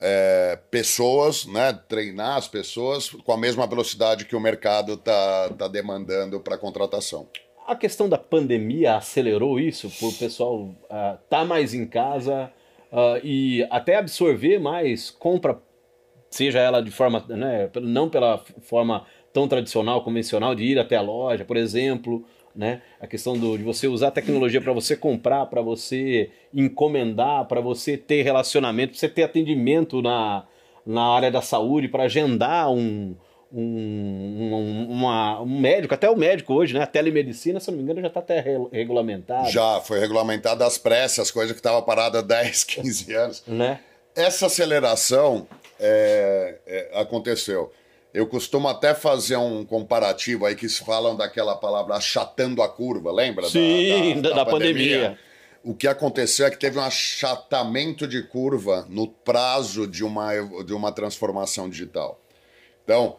é, 0.00 0.58
pessoas, 0.70 1.44
né, 1.44 1.74
treinar 1.74 2.38
as 2.38 2.48
pessoas 2.48 3.10
com 3.10 3.32
a 3.32 3.36
mesma 3.36 3.66
velocidade 3.66 4.24
que 4.24 4.34
o 4.34 4.40
mercado 4.40 4.94
está 4.94 5.50
tá 5.50 5.68
demandando 5.68 6.40
para 6.40 6.56
contratação. 6.56 7.28
A 7.72 7.74
questão 7.74 8.06
da 8.06 8.18
pandemia 8.18 8.96
acelerou 8.96 9.58
isso, 9.58 9.90
por 9.98 10.10
o 10.10 10.18
pessoal 10.18 10.56
uh, 10.60 11.18
tá 11.30 11.42
mais 11.42 11.72
em 11.72 11.86
casa 11.86 12.52
uh, 12.92 13.18
e 13.24 13.66
até 13.70 13.96
absorver 13.96 14.58
mais 14.58 15.10
compra, 15.10 15.58
seja 16.28 16.58
ela 16.58 16.82
de 16.82 16.90
forma, 16.90 17.24
né, 17.30 17.70
não 17.80 18.10
pela 18.10 18.44
forma 18.60 19.06
tão 19.32 19.48
tradicional, 19.48 20.04
convencional, 20.04 20.54
de 20.54 20.64
ir 20.64 20.78
até 20.78 20.96
a 20.96 21.00
loja, 21.00 21.46
por 21.46 21.56
exemplo, 21.56 22.22
né? 22.54 22.82
A 23.00 23.06
questão 23.06 23.38
do, 23.38 23.56
de 23.56 23.64
você 23.64 23.88
usar 23.88 24.08
a 24.08 24.10
tecnologia 24.10 24.60
para 24.60 24.74
você 24.74 24.94
comprar, 24.94 25.46
para 25.46 25.62
você 25.62 26.30
encomendar, 26.52 27.46
para 27.46 27.62
você 27.62 27.96
ter 27.96 28.20
relacionamento, 28.20 28.90
para 28.90 29.00
você 29.00 29.08
ter 29.08 29.22
atendimento 29.22 30.02
na, 30.02 30.44
na 30.84 31.04
área 31.04 31.30
da 31.30 31.40
saúde, 31.40 31.88
para 31.88 32.02
agendar 32.02 32.70
um, 32.70 33.16
um, 33.52 34.54
um, 34.54 34.86
uma, 34.90 35.40
um 35.40 35.60
médico, 35.60 35.94
até 35.94 36.08
o 36.08 36.16
médico 36.16 36.54
hoje, 36.54 36.74
né? 36.74 36.82
A 36.82 36.86
telemedicina, 36.86 37.60
se 37.60 37.70
não 37.70 37.76
me 37.76 37.84
engano, 37.84 38.00
já 38.00 38.08
está 38.08 38.20
até 38.20 38.40
re 38.40 38.56
regulamentada. 38.72 39.50
Já, 39.50 39.80
foi 39.80 40.00
regulamentada 40.00 40.66
às 40.66 40.78
pressas, 40.78 41.30
coisa 41.30 41.52
que 41.52 41.60
estava 41.60 41.82
parada 41.82 42.20
há 42.20 42.22
10, 42.22 42.64
15 42.64 43.12
anos. 43.14 43.42
né? 43.46 43.80
Essa 44.14 44.46
aceleração 44.46 45.46
é, 45.78 46.58
é, 46.66 46.90
aconteceu. 46.94 47.72
Eu 48.12 48.26
costumo 48.26 48.68
até 48.68 48.94
fazer 48.94 49.36
um 49.36 49.64
comparativo 49.64 50.44
aí 50.44 50.54
que 50.54 50.68
se 50.68 50.84
falam 50.84 51.16
daquela 51.16 51.56
palavra 51.56 51.94
achatando 51.94 52.62
a 52.62 52.68
curva, 52.68 53.10
lembra? 53.10 53.48
Sim, 53.48 54.20
da, 54.20 54.30
da, 54.30 54.36
da, 54.36 54.44
da 54.44 54.50
pandemia. 54.50 54.96
pandemia. 54.96 55.18
O 55.64 55.74
que 55.74 55.86
aconteceu 55.86 56.46
é 56.46 56.50
que 56.50 56.58
teve 56.58 56.78
um 56.78 56.82
achatamento 56.82 58.06
de 58.06 58.22
curva 58.22 58.84
no 58.88 59.06
prazo 59.06 59.86
de 59.86 60.04
uma, 60.04 60.32
de 60.64 60.74
uma 60.74 60.90
transformação 60.90 61.70
digital. 61.70 62.20
Então, 62.84 63.16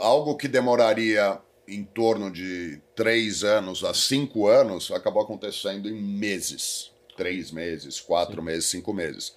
algo 0.00 0.36
que 0.36 0.48
demoraria 0.48 1.40
em 1.66 1.84
torno 1.84 2.30
de 2.30 2.80
três 2.94 3.44
anos 3.44 3.84
a 3.84 3.92
cinco 3.92 4.46
anos 4.46 4.90
acabou 4.90 5.22
acontecendo 5.22 5.88
em 5.88 5.92
meses. 5.92 6.90
Três 7.16 7.50
meses, 7.50 8.00
quatro 8.00 8.36
Sim. 8.36 8.42
meses, 8.42 8.64
cinco 8.66 8.92
meses. 8.92 9.34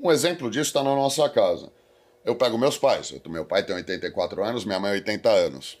Um 0.00 0.10
exemplo 0.10 0.50
disso 0.50 0.68
está 0.68 0.82
na 0.82 0.94
nossa 0.94 1.28
casa. 1.28 1.70
Eu 2.24 2.34
pego 2.36 2.56
meus 2.56 2.78
pais. 2.78 3.12
Meu 3.26 3.44
pai 3.44 3.62
tem 3.64 3.76
84 3.76 4.42
anos, 4.42 4.64
minha 4.64 4.80
mãe 4.80 4.92
80 4.92 5.28
anos. 5.28 5.78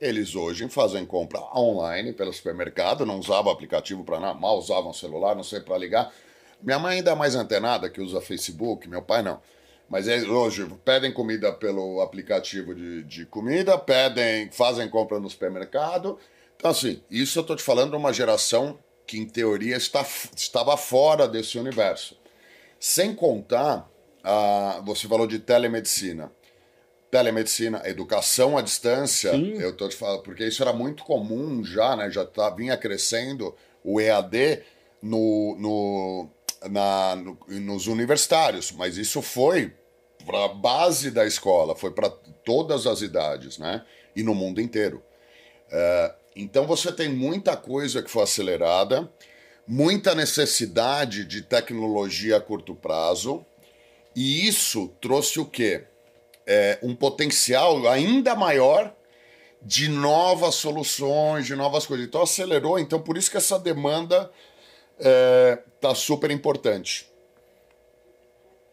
Eles 0.00 0.34
hoje 0.34 0.68
fazem 0.68 1.06
compra 1.06 1.40
online 1.56 2.12
pelo 2.12 2.32
supermercado, 2.32 3.06
não 3.06 3.18
usavam 3.18 3.52
aplicativo 3.52 4.02
para 4.02 4.18
nada, 4.18 4.38
mal 4.38 4.58
usavam 4.58 4.92
celular, 4.92 5.36
não 5.36 5.44
sei 5.44 5.60
para 5.60 5.78
ligar. 5.78 6.12
Minha 6.60 6.78
mãe 6.78 6.96
ainda 6.96 7.12
é 7.12 7.14
mais 7.14 7.36
antenada, 7.36 7.88
que 7.88 8.00
usa 8.00 8.20
Facebook, 8.20 8.88
meu 8.88 9.02
pai 9.02 9.22
não. 9.22 9.40
Mas 9.88 10.06
hoje 10.08 10.66
pedem 10.84 11.12
comida 11.12 11.52
pelo 11.52 12.00
aplicativo 12.00 12.74
de, 12.74 13.04
de 13.04 13.26
comida, 13.26 13.78
pedem, 13.78 14.50
fazem 14.50 14.88
compra 14.88 15.20
no 15.20 15.28
supermercado. 15.28 16.18
Então, 16.56 16.70
assim, 16.70 17.02
isso 17.10 17.38
eu 17.38 17.42
estou 17.42 17.56
te 17.56 17.62
falando 17.62 17.90
de 17.90 17.96
uma 17.96 18.12
geração 18.12 18.78
que, 19.06 19.18
em 19.18 19.26
teoria, 19.26 19.76
está, 19.76 20.04
estava 20.34 20.76
fora 20.76 21.28
desse 21.28 21.58
universo. 21.58 22.18
Sem 22.80 23.14
contar 23.14 23.88
ah, 24.24 24.80
você 24.82 25.06
falou 25.06 25.26
de 25.26 25.38
telemedicina. 25.38 26.32
Telemedicina, 27.10 27.82
educação 27.84 28.56
à 28.56 28.62
distância, 28.62 29.30
Sim. 29.32 29.52
eu 29.58 29.76
tô 29.76 29.88
te 29.88 29.94
falando, 29.94 30.22
porque 30.22 30.44
isso 30.44 30.62
era 30.62 30.72
muito 30.72 31.04
comum 31.04 31.62
já, 31.62 31.94
né? 31.94 32.10
Já 32.10 32.24
tá, 32.24 32.50
vinha 32.50 32.76
crescendo 32.76 33.54
o 33.84 34.00
EAD 34.00 34.62
no, 35.00 35.54
no, 35.60 36.28
na, 36.70 37.16
no, 37.16 37.38
nos 37.48 37.86
universitários, 37.86 38.72
mas 38.72 38.96
isso 38.96 39.20
foi 39.22 39.72
para 40.24 40.44
a 40.44 40.48
base 40.48 41.10
da 41.10 41.26
escola, 41.26 41.76
foi 41.76 41.90
para 41.90 42.08
todas 42.08 42.86
as 42.86 43.02
idades, 43.02 43.58
né? 43.58 43.84
E 44.16 44.22
no 44.22 44.34
mundo 44.34 44.60
inteiro. 44.60 45.02
Uh, 45.68 46.14
então 46.36 46.66
você 46.66 46.90
tem 46.92 47.08
muita 47.08 47.56
coisa 47.56 48.02
que 48.02 48.10
foi 48.10 48.22
acelerada, 48.22 49.10
muita 49.66 50.14
necessidade 50.14 51.24
de 51.24 51.42
tecnologia 51.42 52.36
a 52.36 52.40
curto 52.40 52.74
prazo, 52.74 53.44
e 54.14 54.46
isso 54.46 54.88
trouxe 55.00 55.40
o 55.40 55.44
quê? 55.44 55.84
É, 56.46 56.78
um 56.82 56.94
potencial 56.94 57.88
ainda 57.88 58.34
maior 58.34 58.94
de 59.62 59.88
novas 59.88 60.56
soluções, 60.56 61.46
de 61.46 61.56
novas 61.56 61.86
coisas. 61.86 62.06
Então 62.06 62.22
acelerou, 62.22 62.78
então 62.78 63.00
por 63.00 63.16
isso 63.16 63.30
que 63.30 63.36
essa 63.36 63.58
demanda 63.58 64.30
é, 64.98 65.62
tá 65.80 65.94
super 65.94 66.30
importante. 66.30 67.10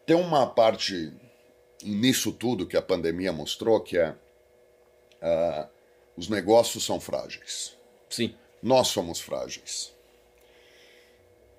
Tem 0.06 0.16
uma 0.16 0.46
parte 0.46 1.12
nisso 1.82 2.32
tudo 2.32 2.66
que 2.66 2.76
a 2.76 2.82
pandemia 2.82 3.32
mostrou 3.32 3.80
que 3.80 3.98
é 3.98 4.10
uh, 4.10 5.68
os 6.16 6.28
negócios 6.28 6.84
são 6.84 7.00
frágeis. 7.00 7.76
Sim. 8.08 8.34
Nós 8.62 8.88
somos 8.88 9.20
frágeis. 9.20 9.92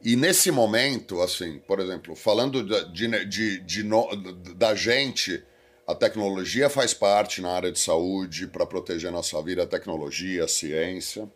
E 0.02 0.16
nesse 0.16 0.52
momento, 0.52 1.22
assim, 1.22 1.60
por 1.60 1.80
exemplo, 1.80 2.16
falando 2.16 2.64
de, 2.92 3.26
de, 3.26 3.60
de, 3.60 3.84
no, 3.84 4.14
da 4.56 4.76
gente, 4.76 5.44
a 5.88 5.96
tecnologia 5.96 6.70
faz 6.70 6.94
parte 6.94 7.42
na 7.42 7.52
área 7.52 7.72
de 7.72 7.80
saúde 7.80 8.48
para 8.48 8.66
proteger 8.66 9.10
a 9.10 9.14
nossa 9.14 9.42
vida, 9.42 9.64
a 9.64 9.68
tecnologia, 9.68 10.44
a 10.44 10.48
ciência. 10.48 11.30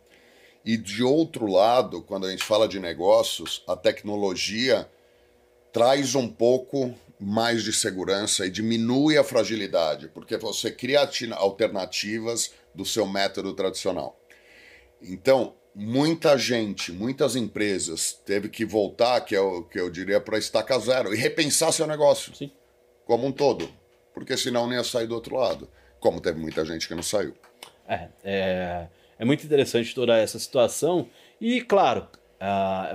E 0.68 0.76
de 0.76 1.02
outro 1.02 1.48
lado, 1.48 2.02
quando 2.02 2.28
a 2.28 2.30
gente 2.30 2.44
fala 2.44 2.68
de 2.68 2.78
negócios, 2.78 3.64
a 3.66 3.74
tecnologia 3.74 4.86
traz 5.72 6.14
um 6.14 6.28
pouco 6.28 6.94
mais 7.18 7.64
de 7.64 7.72
segurança 7.72 8.46
e 8.46 8.50
diminui 8.50 9.18
a 9.18 9.24
fragilidade, 9.24 10.10
porque 10.10 10.36
você 10.36 10.70
cria 10.70 11.10
alternativas 11.38 12.52
do 12.76 12.84
seu 12.84 13.08
método 13.08 13.54
tradicional. 13.54 14.20
Então, 15.02 15.56
muita 15.74 16.38
gente, 16.38 16.92
muitas 16.92 17.38
empresas 17.38 18.20
teve 18.26 18.50
que 18.50 18.66
voltar, 18.66 19.22
que 19.22 19.38
eu, 19.38 19.64
que 19.72 19.80
eu 19.80 19.90
diria, 19.90 20.20
para 20.20 20.38
estaca 20.38 20.78
zero 20.80 21.14
e 21.14 21.18
repensar 21.18 21.72
seu 21.72 21.88
negócio 21.88 22.36
Sim. 22.36 22.52
como 23.06 23.26
um 23.26 23.32
todo, 23.32 23.70
porque 24.14 24.36
senão 24.36 24.68
não 24.68 24.74
ia 24.74 24.84
sair 24.84 25.08
do 25.08 25.16
outro 25.16 25.38
lado, 25.38 25.70
como 26.02 26.20
teve 26.20 26.42
muita 26.42 26.66
gente 26.66 26.90
que 26.90 26.94
não 26.94 27.04
saiu. 27.04 27.34
É, 27.88 28.10
é, 28.22 28.88
é 29.20 29.26
muito 29.26 29.46
interessante 29.46 29.94
toda 29.94 30.18
essa 30.18 30.40
situação 30.40 31.08
e, 31.40 31.62
claro, 31.62 32.08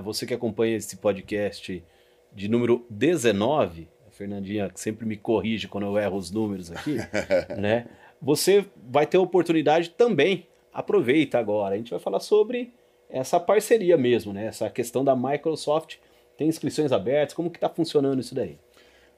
você 0.05 0.27
que 0.27 0.35
acompanha 0.35 0.77
esse 0.77 0.97
podcast 0.97 1.85
de 2.33 2.49
número 2.49 2.87
19, 2.89 3.89
a 4.07 4.11
Fernandinha 4.11 4.71
sempre 4.75 5.05
me 5.05 5.17
corrige 5.17 5.69
quando 5.69 5.87
eu 5.87 5.99
erro 5.99 6.17
os 6.17 6.31
números 6.31 6.71
aqui, 6.71 6.97
né? 7.59 7.87
Você 8.21 8.65
vai 8.89 9.07
ter 9.07 9.17
a 9.17 9.21
oportunidade 9.21 9.91
também 9.91 10.47
aproveita 10.73 11.39
agora. 11.39 11.75
A 11.75 11.79
gente 11.79 11.91
vai 11.91 11.99
falar 11.99 12.21
sobre 12.21 12.73
essa 13.11 13.39
parceria 13.39 13.97
mesmo, 13.97 14.33
né? 14.33 14.47
Essa 14.47 14.71
questão 14.71 15.05
da 15.05 15.15
Microsoft. 15.15 15.97
Tem 16.37 16.49
inscrições 16.49 16.93
abertas, 16.93 17.35
como 17.35 17.51
que 17.51 17.59
está 17.59 17.69
funcionando 17.69 18.21
isso 18.21 18.35
daí? 18.35 18.59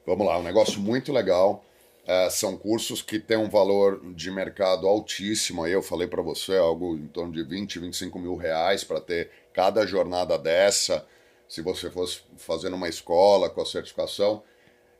Vamos 0.05 0.27
lá, 0.27 0.37
um 0.37 0.43
negócio 0.43 0.79
muito 0.81 1.13
legal. 1.13 1.63
É, 2.07 2.29
são 2.29 2.55
cursos 2.55 3.01
que 3.01 3.19
têm 3.19 3.37
um 3.37 3.49
valor 3.49 3.99
de 4.13 4.29
mercado 4.29 4.87
altíssimo. 4.87 5.63
Aí 5.63 5.71
eu 5.71 5.81
falei 5.81 6.07
para 6.07 6.21
você 6.21 6.55
algo 6.55 6.95
em 6.95 7.07
torno 7.07 7.33
de 7.33 7.43
20, 7.43 7.79
25 7.79 8.19
mil 8.19 8.35
reais 8.35 8.83
para 8.83 9.01
ter 9.01 9.31
cada 9.51 9.85
jornada 9.87 10.37
dessa. 10.37 11.05
Se 11.49 11.61
você 11.61 11.89
fosse 11.89 12.21
fazendo 12.37 12.75
uma 12.75 12.87
escola 12.87 13.49
com 13.49 13.61
a 13.61 13.65
certificação, 13.65 14.43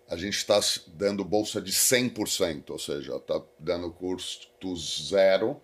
a 0.08 0.16
gente 0.16 0.38
está 0.38 0.60
dando 0.88 1.24
bolsa 1.24 1.62
de 1.62 1.72
100%, 1.72 2.70
ou 2.70 2.80
seja, 2.80 3.16
está 3.16 3.42
dando 3.60 3.92
custo 3.92 4.76
zero 4.76 5.60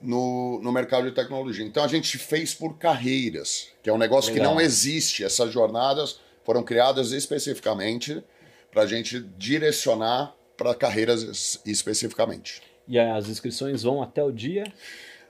no, 0.00 0.60
no 0.60 0.72
mercado 0.72 1.08
de 1.08 1.14
tecnologia. 1.14 1.64
Então 1.64 1.84
a 1.84 1.88
gente 1.88 2.18
fez 2.18 2.52
por 2.52 2.76
carreiras, 2.76 3.68
que 3.82 3.88
é 3.88 3.92
um 3.92 3.98
negócio 3.98 4.32
Legal. 4.32 4.48
que 4.48 4.54
não 4.54 4.60
existe. 4.60 5.22
Essas 5.24 5.52
jornadas 5.52 6.18
foram 6.44 6.64
criadas 6.64 7.12
especificamente 7.12 8.22
para 8.72 8.82
a 8.82 8.86
gente 8.86 9.20
direcionar 9.38 10.34
para 10.56 10.74
carreiras 10.74 11.60
especificamente. 11.64 12.60
E 12.88 12.98
as 12.98 13.28
inscrições 13.28 13.84
vão 13.84 14.02
até 14.02 14.22
o 14.22 14.32
dia? 14.32 14.64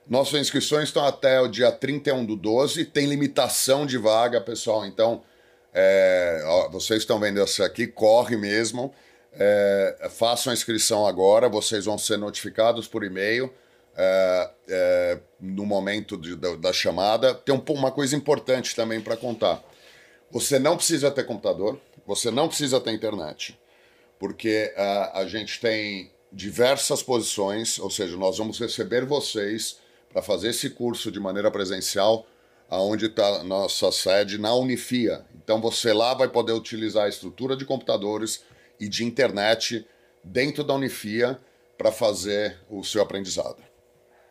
Nossas 0.09 0.41
inscrições 0.41 0.89
estão 0.89 1.05
até 1.07 1.41
o 1.41 1.49
dia 1.49 1.71
31 1.71 2.25
do 2.25 2.37
12, 2.37 2.85
tem 2.87 3.07
limitação 3.07 3.87
de 3.87 3.97
vaga, 3.97 4.41
pessoal. 4.41 4.85
Então, 4.85 5.23
é, 5.73 6.43
ó, 6.45 6.69
vocês 6.69 7.03
estão 7.03 7.21
vendo 7.21 7.43
isso 7.43 7.63
aqui, 7.63 7.87
corre 7.87 8.37
mesmo. 8.37 8.93
É, 9.35 10.09
façam 10.11 10.51
a 10.51 10.55
inscrição 10.55 11.07
agora, 11.07 11.49
vocês 11.49 11.87
vão 11.87 11.97
ser 11.97 12.19
notificados 12.19 12.87
por 12.87 13.03
e-mail 13.03 13.51
é, 13.97 14.51
é 14.69 15.19
no 15.41 15.65
momento 15.65 16.17
de, 16.17 16.37
da, 16.37 16.55
da, 16.57 16.73
chamada. 16.73 17.35
Tem 17.35 17.55
um, 17.55 17.63
uma 17.71 17.91
coisa 17.91 18.15
importante 18.17 18.75
também 18.77 19.01
para 19.01 19.17
contar. 19.17 19.63
Você 20.31 20.59
não 20.59 20.77
precisa 20.77 21.11
ter 21.11 21.25
computador, 21.25 21.81
você 22.07 22.31
não 22.31 22.49
precisa 22.49 22.81
ter 22.81 22.93
internet, 22.93 23.59
porque 24.19 24.73
uh, 24.77 25.19
a 25.19 25.27
gente 25.27 25.61
tem 25.61 26.11
diversas 26.33 27.03
posições, 27.03 27.79
ou 27.79 27.91
seja, 27.91 28.17
nós 28.17 28.39
vamos 28.39 28.59
receber 28.59 29.05
vocês 29.05 29.82
para 30.13 30.23
fazer 30.23 30.51
esse 30.51 30.71
curso 30.71 31.11
de 31.11 31.19
maneira 31.19 31.51
presencial, 31.51 32.27
aonde 32.69 33.07
está 33.07 33.43
nossa 33.43 33.91
sede 33.91 34.39
na 34.39 34.55
Unifia. 34.55 35.25
Então 35.43 35.61
você 35.61 35.93
lá 35.93 36.15
vai 36.15 36.29
poder 36.29 36.53
utilizar 36.53 37.07
a 37.07 37.09
estrutura 37.09 37.57
de 37.57 37.65
computadores 37.65 38.45
e 38.79 38.89
de 38.89 39.05
internet 39.05 39.87
dentro 40.23 40.63
da 40.63 40.75
Unifia 40.75 41.41
para 41.77 41.91
fazer 41.91 42.59
o 42.71 42.85
seu 42.85 43.03
aprendizado. 43.03 43.63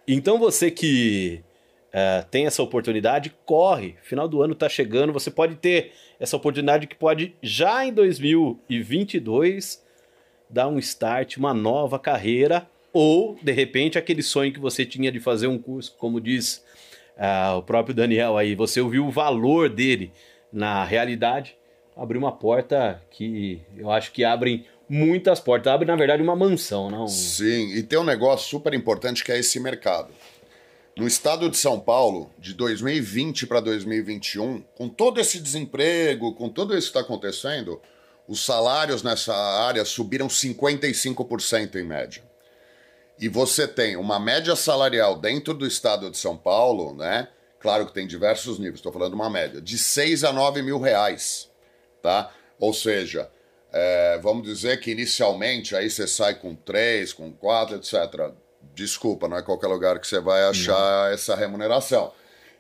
Então 0.08 0.40
você 0.40 0.72
que 0.72 1.44
uh, 1.90 2.26
tem 2.30 2.46
essa 2.46 2.64
oportunidade, 2.64 3.36
corre. 3.46 3.98
Final 4.02 4.28
do 4.28 4.42
ano 4.42 4.54
está 4.54 4.70
chegando, 4.70 5.14
você 5.14 5.30
pode 5.30 5.56
ter 5.56 5.94
essa 6.20 6.38
oportunidade 6.38 6.88
que 6.88 6.96
pode 6.96 7.36
já 7.42 7.86
em 7.86 7.94
2022 7.94 9.84
dar 10.50 10.68
um 10.68 10.78
start, 10.80 11.38
uma 11.38 11.54
nova 11.54 11.98
carreira 11.98 12.70
ou, 12.94 13.38
de 13.42 13.52
repente, 13.52 13.98
aquele 13.98 14.22
sonho 14.22 14.52
que 14.52 14.60
você 14.60 14.86
tinha 14.86 15.12
de 15.12 15.20
fazer 15.20 15.48
um 15.48 15.58
curso, 15.58 15.96
como 15.98 16.20
diz 16.20 16.64
uh, 17.18 17.58
o 17.58 17.64
próprio 17.64 17.96
Daniel 17.96 18.38
aí, 18.38 18.56
você 18.56 18.82
ouviu 18.82 19.08
o 19.08 19.12
valor 19.12 19.70
dele 19.70 20.12
na 20.52 20.84
realidade, 20.84 21.56
abriu 21.96 22.20
uma 22.20 22.32
porta 22.32 23.02
que 23.10 23.62
eu 23.78 23.90
acho 23.90 24.12
que 24.12 24.24
abrem 24.24 24.66
muitas 24.90 25.40
portas. 25.40 25.72
Abre, 25.72 25.88
na 25.88 25.96
verdade, 25.96 26.22
uma 26.22 26.36
mansão, 26.36 26.90
não? 26.90 27.08
Sim, 27.08 27.74
e 27.76 27.84
tem 27.84 27.98
um 27.98 28.04
negócio 28.04 28.50
super 28.50 28.74
importante 28.74 29.24
que 29.24 29.32
é 29.32 29.40
esse 29.40 29.60
mercado. 29.60 30.14
No 30.98 31.08
estado 31.08 31.50
de 31.50 31.56
São 31.56 31.80
Paulo, 31.80 32.30
de 32.38 32.54
2020 32.54 33.48
para 33.48 33.62
2021, 33.62 34.62
com 34.76 34.90
todo 34.90 35.22
esse 35.22 35.40
desemprego, 35.40 36.34
com 36.34 36.50
tudo 36.50 36.78
isso 36.78 36.92
que 36.92 36.98
está 36.98 37.00
acontecendo, 37.00 37.82
os 38.28 38.46
salários 38.46 39.02
nessa 39.02 39.34
área 39.34 39.86
subiram 39.86 40.28
55% 40.28 41.76
em 41.76 41.84
média 41.84 42.31
e 43.22 43.30
você 43.30 43.68
tem 43.68 43.96
uma 43.96 44.20
média 44.20 44.56
salarial 44.56 45.16
dentro 45.16 45.54
do 45.54 45.68
estado 45.68 46.10
de 46.10 46.18
São 46.18 46.36
Paulo, 46.36 46.96
né? 46.96 47.28
Claro 47.60 47.86
que 47.86 47.94
tem 47.94 48.08
diversos 48.08 48.58
níveis, 48.58 48.80
estou 48.80 48.92
falando 48.92 49.14
uma 49.14 49.30
média, 49.30 49.62
de 49.62 49.78
6 49.78 50.24
a 50.24 50.34
9 50.34 50.64
mil 50.64 50.80
reais, 50.80 51.48
tá? 52.02 52.34
Ou 52.60 52.74
seja, 52.74 53.30
é, 53.72 54.20
vamos 54.24 54.42
dizer 54.44 54.80
que 54.80 54.90
inicialmente 54.90 55.76
aí 55.76 55.88
você 55.88 56.08
sai 56.08 56.34
com 56.34 56.56
3, 56.56 57.14
com 57.14 57.32
4, 57.32 57.76
etc. 57.76 58.34
Desculpa, 58.74 59.28
não 59.28 59.38
é 59.38 59.44
qualquer 59.44 59.68
lugar 59.68 60.00
que 60.00 60.08
você 60.08 60.20
vai 60.20 60.44
achar 60.44 60.74
não. 60.74 61.14
essa 61.14 61.36
remuneração. 61.36 62.12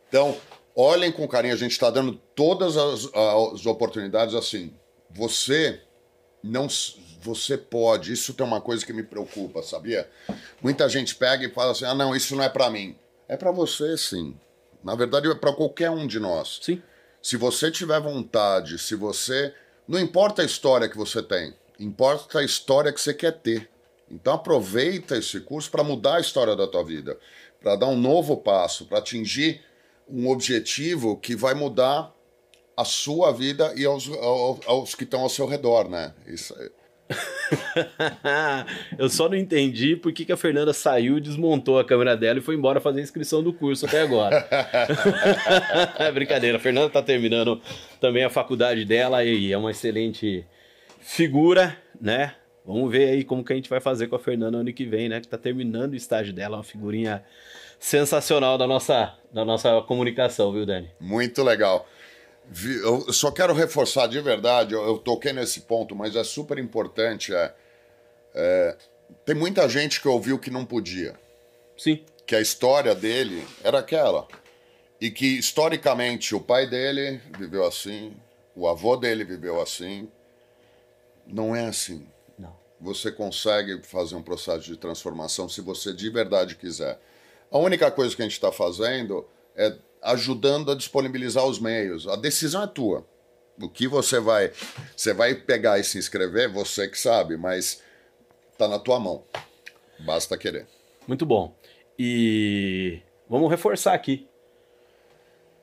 Então, 0.07 0.37
olhem 0.75 1.11
com 1.11 1.27
carinho, 1.27 1.55
a 1.55 1.57
gente 1.57 1.71
está 1.71 1.89
dando 1.89 2.13
todas 2.35 2.77
as, 2.77 3.09
as 3.15 3.65
oportunidades 3.65 4.35
assim. 4.35 4.71
Você 5.09 5.81
não 6.43 6.69
você 7.21 7.57
pode. 7.57 8.11
Isso 8.11 8.33
tem 8.33 8.45
uma 8.45 8.59
coisa 8.59 8.85
que 8.85 8.91
me 8.91 9.03
preocupa, 9.03 9.61
sabia? 9.61 10.09
Muita 10.61 10.89
gente 10.89 11.15
pega 11.15 11.45
e 11.45 11.51
fala 11.51 11.71
assim: 11.71 11.85
ah, 11.85 11.93
não, 11.93 12.15
isso 12.15 12.35
não 12.35 12.43
é 12.43 12.49
para 12.49 12.69
mim. 12.69 12.95
É 13.27 13.37
para 13.37 13.51
você, 13.51 13.95
sim. 13.97 14.35
Na 14.83 14.95
verdade, 14.95 15.29
é 15.29 15.35
para 15.35 15.53
qualquer 15.53 15.89
um 15.91 16.07
de 16.07 16.19
nós. 16.19 16.59
Sim. 16.61 16.81
Se 17.21 17.37
você 17.37 17.69
tiver 17.69 17.99
vontade, 18.01 18.79
se 18.79 18.95
você. 18.95 19.53
Não 19.87 19.99
importa 19.99 20.41
a 20.41 20.45
história 20.45 20.87
que 20.87 20.97
você 20.97 21.21
tem, 21.21 21.53
importa 21.79 22.39
a 22.39 22.43
história 22.43 22.91
que 22.93 23.01
você 23.01 23.13
quer 23.13 23.33
ter. 23.33 23.69
Então 24.09 24.33
aproveita 24.33 25.17
esse 25.17 25.39
curso 25.39 25.69
para 25.69 25.83
mudar 25.83 26.15
a 26.15 26.19
história 26.19 26.55
da 26.55 26.67
tua 26.67 26.83
vida, 26.83 27.17
para 27.61 27.75
dar 27.75 27.87
um 27.87 27.97
novo 27.97 28.37
passo, 28.37 28.85
para 28.85 28.99
atingir 28.99 29.61
um 30.07 30.29
objetivo 30.29 31.17
que 31.17 31.35
vai 31.35 31.53
mudar 31.53 32.13
a 32.75 32.85
sua 32.85 33.31
vida 33.31 33.73
e 33.75 33.85
aos, 33.85 34.07
aos, 34.09 34.59
aos 34.65 34.95
que 34.95 35.03
estão 35.03 35.21
ao 35.21 35.29
seu 35.29 35.45
redor, 35.45 35.89
né? 35.89 36.13
Isso, 36.25 36.53
eu 38.97 39.09
só 39.09 39.27
não 39.27 39.35
entendi 39.35 39.95
por 39.95 40.11
que, 40.11 40.25
que 40.25 40.31
a 40.31 40.37
Fernanda 40.37 40.73
saiu, 40.73 41.19
desmontou 41.19 41.79
a 41.79 41.85
câmera 41.85 42.15
dela 42.15 42.39
e 42.39 42.41
foi 42.41 42.55
embora 42.55 42.79
fazer 42.79 42.99
a 42.99 43.03
inscrição 43.03 43.43
do 43.43 43.53
curso 43.53 43.85
até 43.85 44.01
agora. 44.01 44.47
brincadeira, 46.13 46.57
a 46.57 46.59
Fernanda 46.59 46.87
está 46.87 47.01
terminando 47.01 47.61
também 47.99 48.23
a 48.23 48.29
faculdade 48.29 48.85
dela 48.85 49.23
e 49.23 49.51
é 49.51 49.57
uma 49.57 49.71
excelente 49.71 50.45
figura, 50.99 51.77
né? 51.99 52.35
Vamos 52.65 52.91
ver 52.91 53.09
aí 53.09 53.23
como 53.23 53.43
que 53.43 53.53
a 53.53 53.55
gente 53.55 53.69
vai 53.69 53.79
fazer 53.79 54.07
com 54.07 54.15
a 54.15 54.19
Fernanda 54.19 54.57
ano 54.57 54.71
que 54.71 54.85
vem, 54.85 55.09
né? 55.09 55.19
Que 55.19 55.25
está 55.25 55.37
terminando 55.37 55.93
o 55.93 55.95
estágio 55.95 56.33
dela, 56.33 56.57
uma 56.57 56.63
figurinha 56.63 57.23
sensacional 57.79 58.57
da 58.57 58.67
nossa, 58.67 59.15
da 59.33 59.43
nossa 59.43 59.81
comunicação, 59.81 60.53
viu, 60.53 60.65
Dani? 60.65 60.89
Muito 60.99 61.43
legal. 61.43 61.87
Eu 62.83 63.13
só 63.13 63.31
quero 63.31 63.53
reforçar 63.53 64.07
de 64.07 64.19
verdade, 64.19 64.73
eu, 64.73 64.83
eu 64.85 64.97
toquei 64.97 65.31
nesse 65.31 65.61
ponto, 65.61 65.95
mas 65.95 66.15
é 66.15 66.23
super 66.23 66.57
importante. 66.57 67.33
É, 67.33 67.53
é, 68.33 68.77
tem 69.25 69.35
muita 69.35 69.67
gente 69.69 70.01
que 70.01 70.07
ouviu 70.07 70.37
que 70.37 70.51
não 70.51 70.65
podia. 70.65 71.17
Sim. 71.77 72.03
Que 72.25 72.35
a 72.35 72.41
história 72.41 72.93
dele 72.93 73.47
era 73.63 73.79
aquela. 73.79 74.27
E 74.99 75.09
que, 75.09 75.25
historicamente, 75.37 76.35
o 76.35 76.41
pai 76.41 76.69
dele 76.69 77.21
viveu 77.37 77.65
assim, 77.65 78.13
o 78.55 78.67
avô 78.67 78.97
dele 78.97 79.23
viveu 79.23 79.61
assim. 79.61 80.09
Não 81.25 81.55
é 81.55 81.65
assim. 81.65 82.05
Não. 82.37 82.55
Você 82.79 83.11
consegue 83.11 83.81
fazer 83.83 84.15
um 84.15 84.21
processo 84.21 84.65
de 84.65 84.77
transformação 84.77 85.47
se 85.47 85.61
você 85.61 85.93
de 85.93 86.09
verdade 86.09 86.55
quiser. 86.55 86.99
A 87.49 87.57
única 87.57 87.89
coisa 87.89 88.15
que 88.15 88.21
a 88.21 88.25
gente 88.25 88.33
está 88.33 88.51
fazendo 88.51 89.25
é 89.55 89.75
ajudando 90.01 90.71
a 90.71 90.75
disponibilizar 90.75 91.45
os 91.45 91.59
meios. 91.59 92.07
A 92.07 92.15
decisão 92.15 92.63
é 92.63 92.67
tua. 92.67 93.05
O 93.61 93.69
que 93.69 93.87
você 93.87 94.19
vai, 94.19 94.51
você 94.95 95.13
vai 95.13 95.35
pegar 95.35 95.79
e 95.79 95.83
se 95.83 95.97
inscrever, 95.97 96.51
você 96.51 96.87
que 96.87 96.97
sabe, 96.97 97.37
mas 97.37 97.81
tá 98.57 98.67
na 98.67 98.79
tua 98.79 98.99
mão. 98.99 99.23
Basta 99.99 100.37
querer. 100.37 100.67
Muito 101.07 101.25
bom. 101.25 101.55
E 101.97 102.99
vamos 103.29 103.49
reforçar 103.49 103.93
aqui. 103.93 104.27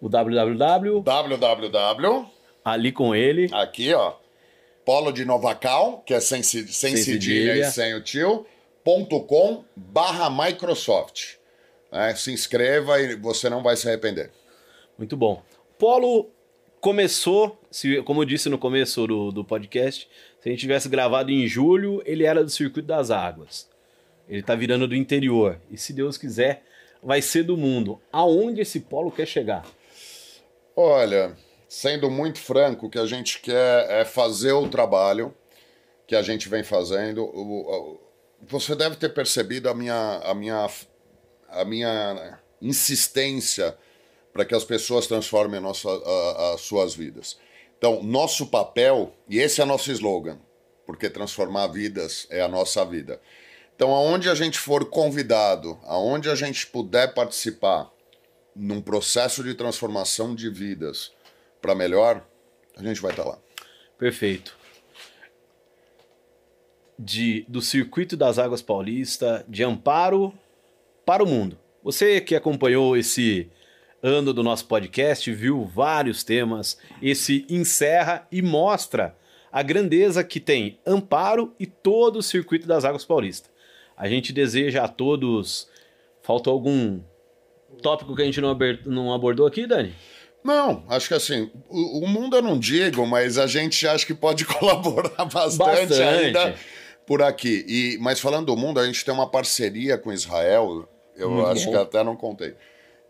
O 0.00 0.08
www. 0.08 1.02
www. 1.02 2.26
Ali 2.64 2.92
com 2.92 3.14
ele. 3.14 3.48
Aqui, 3.52 3.92
ó. 3.92 4.14
Polo 4.84 5.10
de 5.10 5.24
Novacal, 5.24 6.02
que 6.06 6.14
é 6.14 6.20
sem, 6.20 6.42
sem, 6.42 6.66
sem 6.66 6.96
cedilha, 6.96 7.56
e 7.56 7.64
sem 7.64 7.94
o 7.94 8.02
tio, 8.02 8.46
ponto 8.84 9.20
com 9.22 9.64
barra 9.76 10.30
Microsoft. 10.30 11.37
Né? 11.90 12.14
Se 12.14 12.32
inscreva 12.32 13.00
e 13.00 13.14
você 13.16 13.48
não 13.48 13.62
vai 13.62 13.76
se 13.76 13.88
arrepender. 13.88 14.30
Muito 14.96 15.16
bom. 15.16 15.42
Polo 15.78 16.30
começou, 16.80 17.60
se, 17.70 18.02
como 18.02 18.22
eu 18.22 18.24
disse 18.24 18.48
no 18.48 18.58
começo 18.58 19.06
do, 19.06 19.30
do 19.30 19.44
podcast, 19.44 20.08
Se 20.40 20.48
a 20.48 20.52
gente 20.52 20.60
tivesse 20.60 20.88
gravado 20.88 21.30
em 21.30 21.46
julho, 21.46 22.02
ele 22.04 22.24
era 22.24 22.44
do 22.44 22.50
Circuito 22.50 22.86
das 22.86 23.10
Águas. 23.10 23.68
Ele 24.28 24.40
está 24.40 24.54
virando 24.54 24.86
do 24.86 24.94
interior. 24.94 25.60
E 25.70 25.76
se 25.76 25.92
Deus 25.92 26.16
quiser, 26.16 26.62
vai 27.02 27.22
ser 27.22 27.42
do 27.42 27.56
mundo. 27.56 28.00
Aonde 28.12 28.60
esse 28.60 28.80
polo 28.80 29.10
quer 29.10 29.26
chegar? 29.26 29.64
Olha, 30.76 31.36
sendo 31.68 32.10
muito 32.10 32.38
franco, 32.38 32.86
o 32.86 32.90
que 32.90 32.98
a 32.98 33.06
gente 33.06 33.40
quer 33.40 33.90
é 33.90 34.04
fazer 34.04 34.52
o 34.52 34.68
trabalho 34.68 35.34
que 36.06 36.14
a 36.14 36.22
gente 36.22 36.48
vem 36.48 36.62
fazendo. 36.62 38.00
Você 38.42 38.74
deve 38.74 38.96
ter 38.96 39.12
percebido 39.12 39.68
a 39.68 39.74
minha, 39.74 40.20
a 40.24 40.34
minha, 40.34 40.68
a 41.48 41.64
minha 41.64 42.38
insistência 42.60 43.76
para 44.32 44.44
que 44.44 44.54
as 44.54 44.64
pessoas 44.64 45.06
transformem 45.06 45.60
nossa, 45.60 45.88
a, 45.88 46.54
as 46.54 46.60
suas 46.60 46.94
vidas. 46.94 47.38
Então, 47.76 48.02
nosso 48.02 48.46
papel, 48.46 49.14
e 49.28 49.38
esse 49.38 49.60
é 49.60 49.64
nosso 49.64 49.90
slogan, 49.90 50.38
porque 50.86 51.08
transformar 51.08 51.68
vidas 51.68 52.26
é 52.30 52.40
a 52.40 52.48
nossa 52.48 52.84
vida. 52.84 53.20
Então, 53.74 53.94
aonde 53.94 54.28
a 54.28 54.34
gente 54.34 54.58
for 54.58 54.86
convidado, 54.86 55.78
aonde 55.84 56.28
a 56.28 56.34
gente 56.34 56.66
puder 56.66 57.14
participar 57.14 57.90
num 58.54 58.80
processo 58.80 59.44
de 59.44 59.54
transformação 59.54 60.34
de 60.34 60.50
vidas 60.50 61.12
para 61.62 61.74
melhor, 61.74 62.26
a 62.76 62.82
gente 62.82 63.00
vai 63.00 63.12
estar 63.12 63.22
tá 63.22 63.30
lá. 63.30 63.38
Perfeito. 63.96 64.56
De, 66.98 67.44
do 67.48 67.62
Circuito 67.62 68.16
das 68.16 68.38
Águas 68.38 68.60
Paulista, 68.60 69.44
de 69.48 69.62
amparo 69.62 70.36
para 71.08 71.24
o 71.24 71.26
mundo. 71.26 71.58
Você 71.82 72.20
que 72.20 72.36
acompanhou 72.36 72.94
esse 72.94 73.48
ano 74.02 74.34
do 74.34 74.42
nosso 74.42 74.66
podcast, 74.66 75.32
viu 75.32 75.64
vários 75.64 76.22
temas. 76.22 76.76
Esse 77.00 77.46
encerra 77.48 78.28
e 78.30 78.42
mostra 78.42 79.16
a 79.50 79.62
grandeza 79.62 80.22
que 80.22 80.38
tem 80.38 80.78
Amparo 80.86 81.54
e 81.58 81.64
todo 81.64 82.18
o 82.18 82.22
circuito 82.22 82.68
das 82.68 82.84
Águas 82.84 83.06
Paulista. 83.06 83.48
A 83.96 84.06
gente 84.06 84.34
deseja 84.34 84.84
a 84.84 84.88
todos. 84.88 85.66
Faltou 86.20 86.52
algum 86.52 87.00
tópico 87.80 88.14
que 88.14 88.20
a 88.20 88.26
gente 88.26 88.42
não 88.84 89.14
abordou 89.14 89.46
aqui, 89.46 89.66
Dani? 89.66 89.94
Não, 90.44 90.84
acho 90.90 91.08
que 91.08 91.14
assim, 91.14 91.50
o, 91.70 92.04
o, 92.04 92.06
mundo 92.06 92.36
eu 92.36 92.42
não 92.42 92.58
digo, 92.58 93.06
mas 93.06 93.38
a 93.38 93.46
gente 93.46 93.88
acha 93.88 94.04
que 94.04 94.12
pode 94.12 94.44
colaborar 94.46 95.24
bastante, 95.24 95.88
bastante. 95.88 96.02
ainda 96.02 96.54
por 97.06 97.22
aqui. 97.22 97.64
E, 97.66 97.98
mas 97.98 98.20
falando 98.20 98.44
do 98.44 98.56
mundo, 98.58 98.78
a 98.78 98.84
gente 98.84 99.02
tem 99.02 99.14
uma 99.14 99.26
parceria 99.26 99.96
com 99.96 100.12
Israel, 100.12 100.86
eu 101.18 101.30
uhum. 101.30 101.46
acho 101.46 101.68
que 101.68 101.76
até 101.76 102.02
não 102.02 102.16
contei 102.16 102.54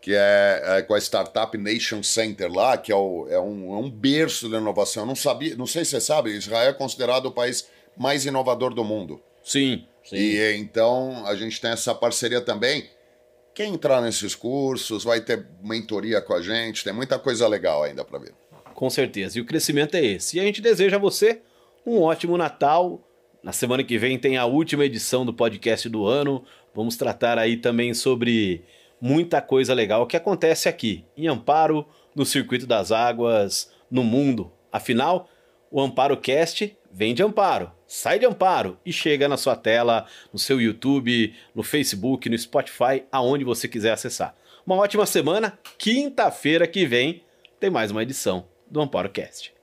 que 0.01 0.13
é, 0.13 0.61
é, 0.63 0.81
com 0.81 0.93
a 0.93 0.97
Startup 0.97 1.55
Nation 1.57 2.01
Center 2.01 2.51
lá, 2.51 2.77
que 2.77 2.91
é, 2.91 2.95
o, 2.95 3.27
é, 3.29 3.39
um, 3.39 3.73
é 3.73 3.77
um 3.77 3.89
berço 3.89 4.49
de 4.49 4.55
inovação. 4.55 5.03
Eu 5.03 5.07
não 5.07 5.15
sabia, 5.15 5.55
não 5.55 5.65
sei 5.65 5.83
se 5.83 5.91
você 5.91 6.01
sabe, 6.01 6.31
Israel 6.31 6.69
é 6.69 6.73
considerado 6.73 7.25
o 7.25 7.31
país 7.31 7.67
mais 7.97 8.25
inovador 8.25 8.73
do 8.73 8.83
mundo. 8.83 9.21
Sim, 9.43 9.85
sim. 10.03 10.15
E 10.15 10.55
então 10.57 11.25
a 11.25 11.35
gente 11.35 11.59
tem 11.59 11.71
essa 11.71 11.93
parceria 11.93 12.41
também. 12.41 12.89
Quem 13.53 13.73
entrar 13.73 14.01
nesses 14.01 14.35
cursos 14.35 15.03
vai 15.03 15.19
ter 15.19 15.45
mentoria 15.61 16.21
com 16.21 16.33
a 16.33 16.41
gente, 16.41 16.83
tem 16.83 16.93
muita 16.93 17.19
coisa 17.19 17.47
legal 17.47 17.83
ainda 17.83 18.05
para 18.05 18.19
ver. 18.19 18.33
Com 18.73 18.89
certeza. 18.89 19.37
E 19.37 19.41
o 19.41 19.45
crescimento 19.45 19.95
é 19.95 20.05
esse. 20.05 20.37
E 20.37 20.39
a 20.39 20.43
gente 20.43 20.61
deseja 20.61 20.95
a 20.95 20.99
você 20.99 21.41
um 21.85 22.01
ótimo 22.01 22.37
Natal. 22.37 23.05
Na 23.43 23.51
semana 23.51 23.83
que 23.83 23.97
vem 23.97 24.17
tem 24.17 24.37
a 24.37 24.45
última 24.45 24.85
edição 24.85 25.25
do 25.25 25.33
podcast 25.33 25.89
do 25.89 26.05
ano. 26.05 26.45
Vamos 26.79 26.95
tratar 26.95 27.37
aí 27.37 27.57
também 27.57 27.93
sobre 27.93 28.63
muita 29.01 29.41
coisa 29.41 29.73
legal 29.73 30.07
que 30.07 30.15
acontece 30.15 30.69
aqui, 30.69 31.03
em 31.17 31.27
Amparo, 31.27 31.85
no 32.15 32.25
Circuito 32.25 32.65
das 32.65 32.89
Águas, 32.89 33.69
no 33.91 34.01
mundo. 34.01 34.49
Afinal, 34.71 35.27
o 35.69 35.81
Amparo 35.81 36.15
Cast 36.15 36.73
vem 36.89 37.13
de 37.13 37.21
Amparo, 37.21 37.69
sai 37.85 38.17
de 38.17 38.25
Amparo 38.25 38.79
e 38.85 38.93
chega 38.93 39.27
na 39.27 39.35
sua 39.35 39.57
tela, 39.57 40.05
no 40.31 40.39
seu 40.39 40.61
YouTube, 40.61 41.35
no 41.53 41.63
Facebook, 41.63 42.29
no 42.29 42.37
Spotify, 42.37 43.03
aonde 43.11 43.43
você 43.43 43.67
quiser 43.67 43.91
acessar. 43.91 44.33
Uma 44.65 44.77
ótima 44.77 45.05
semana. 45.05 45.59
Quinta-feira 45.77 46.65
que 46.65 46.85
vem 46.85 47.23
tem 47.59 47.69
mais 47.69 47.91
uma 47.91 48.03
edição 48.03 48.45
do 48.71 48.79
Amparo 48.79 49.09
Cast. 49.09 49.53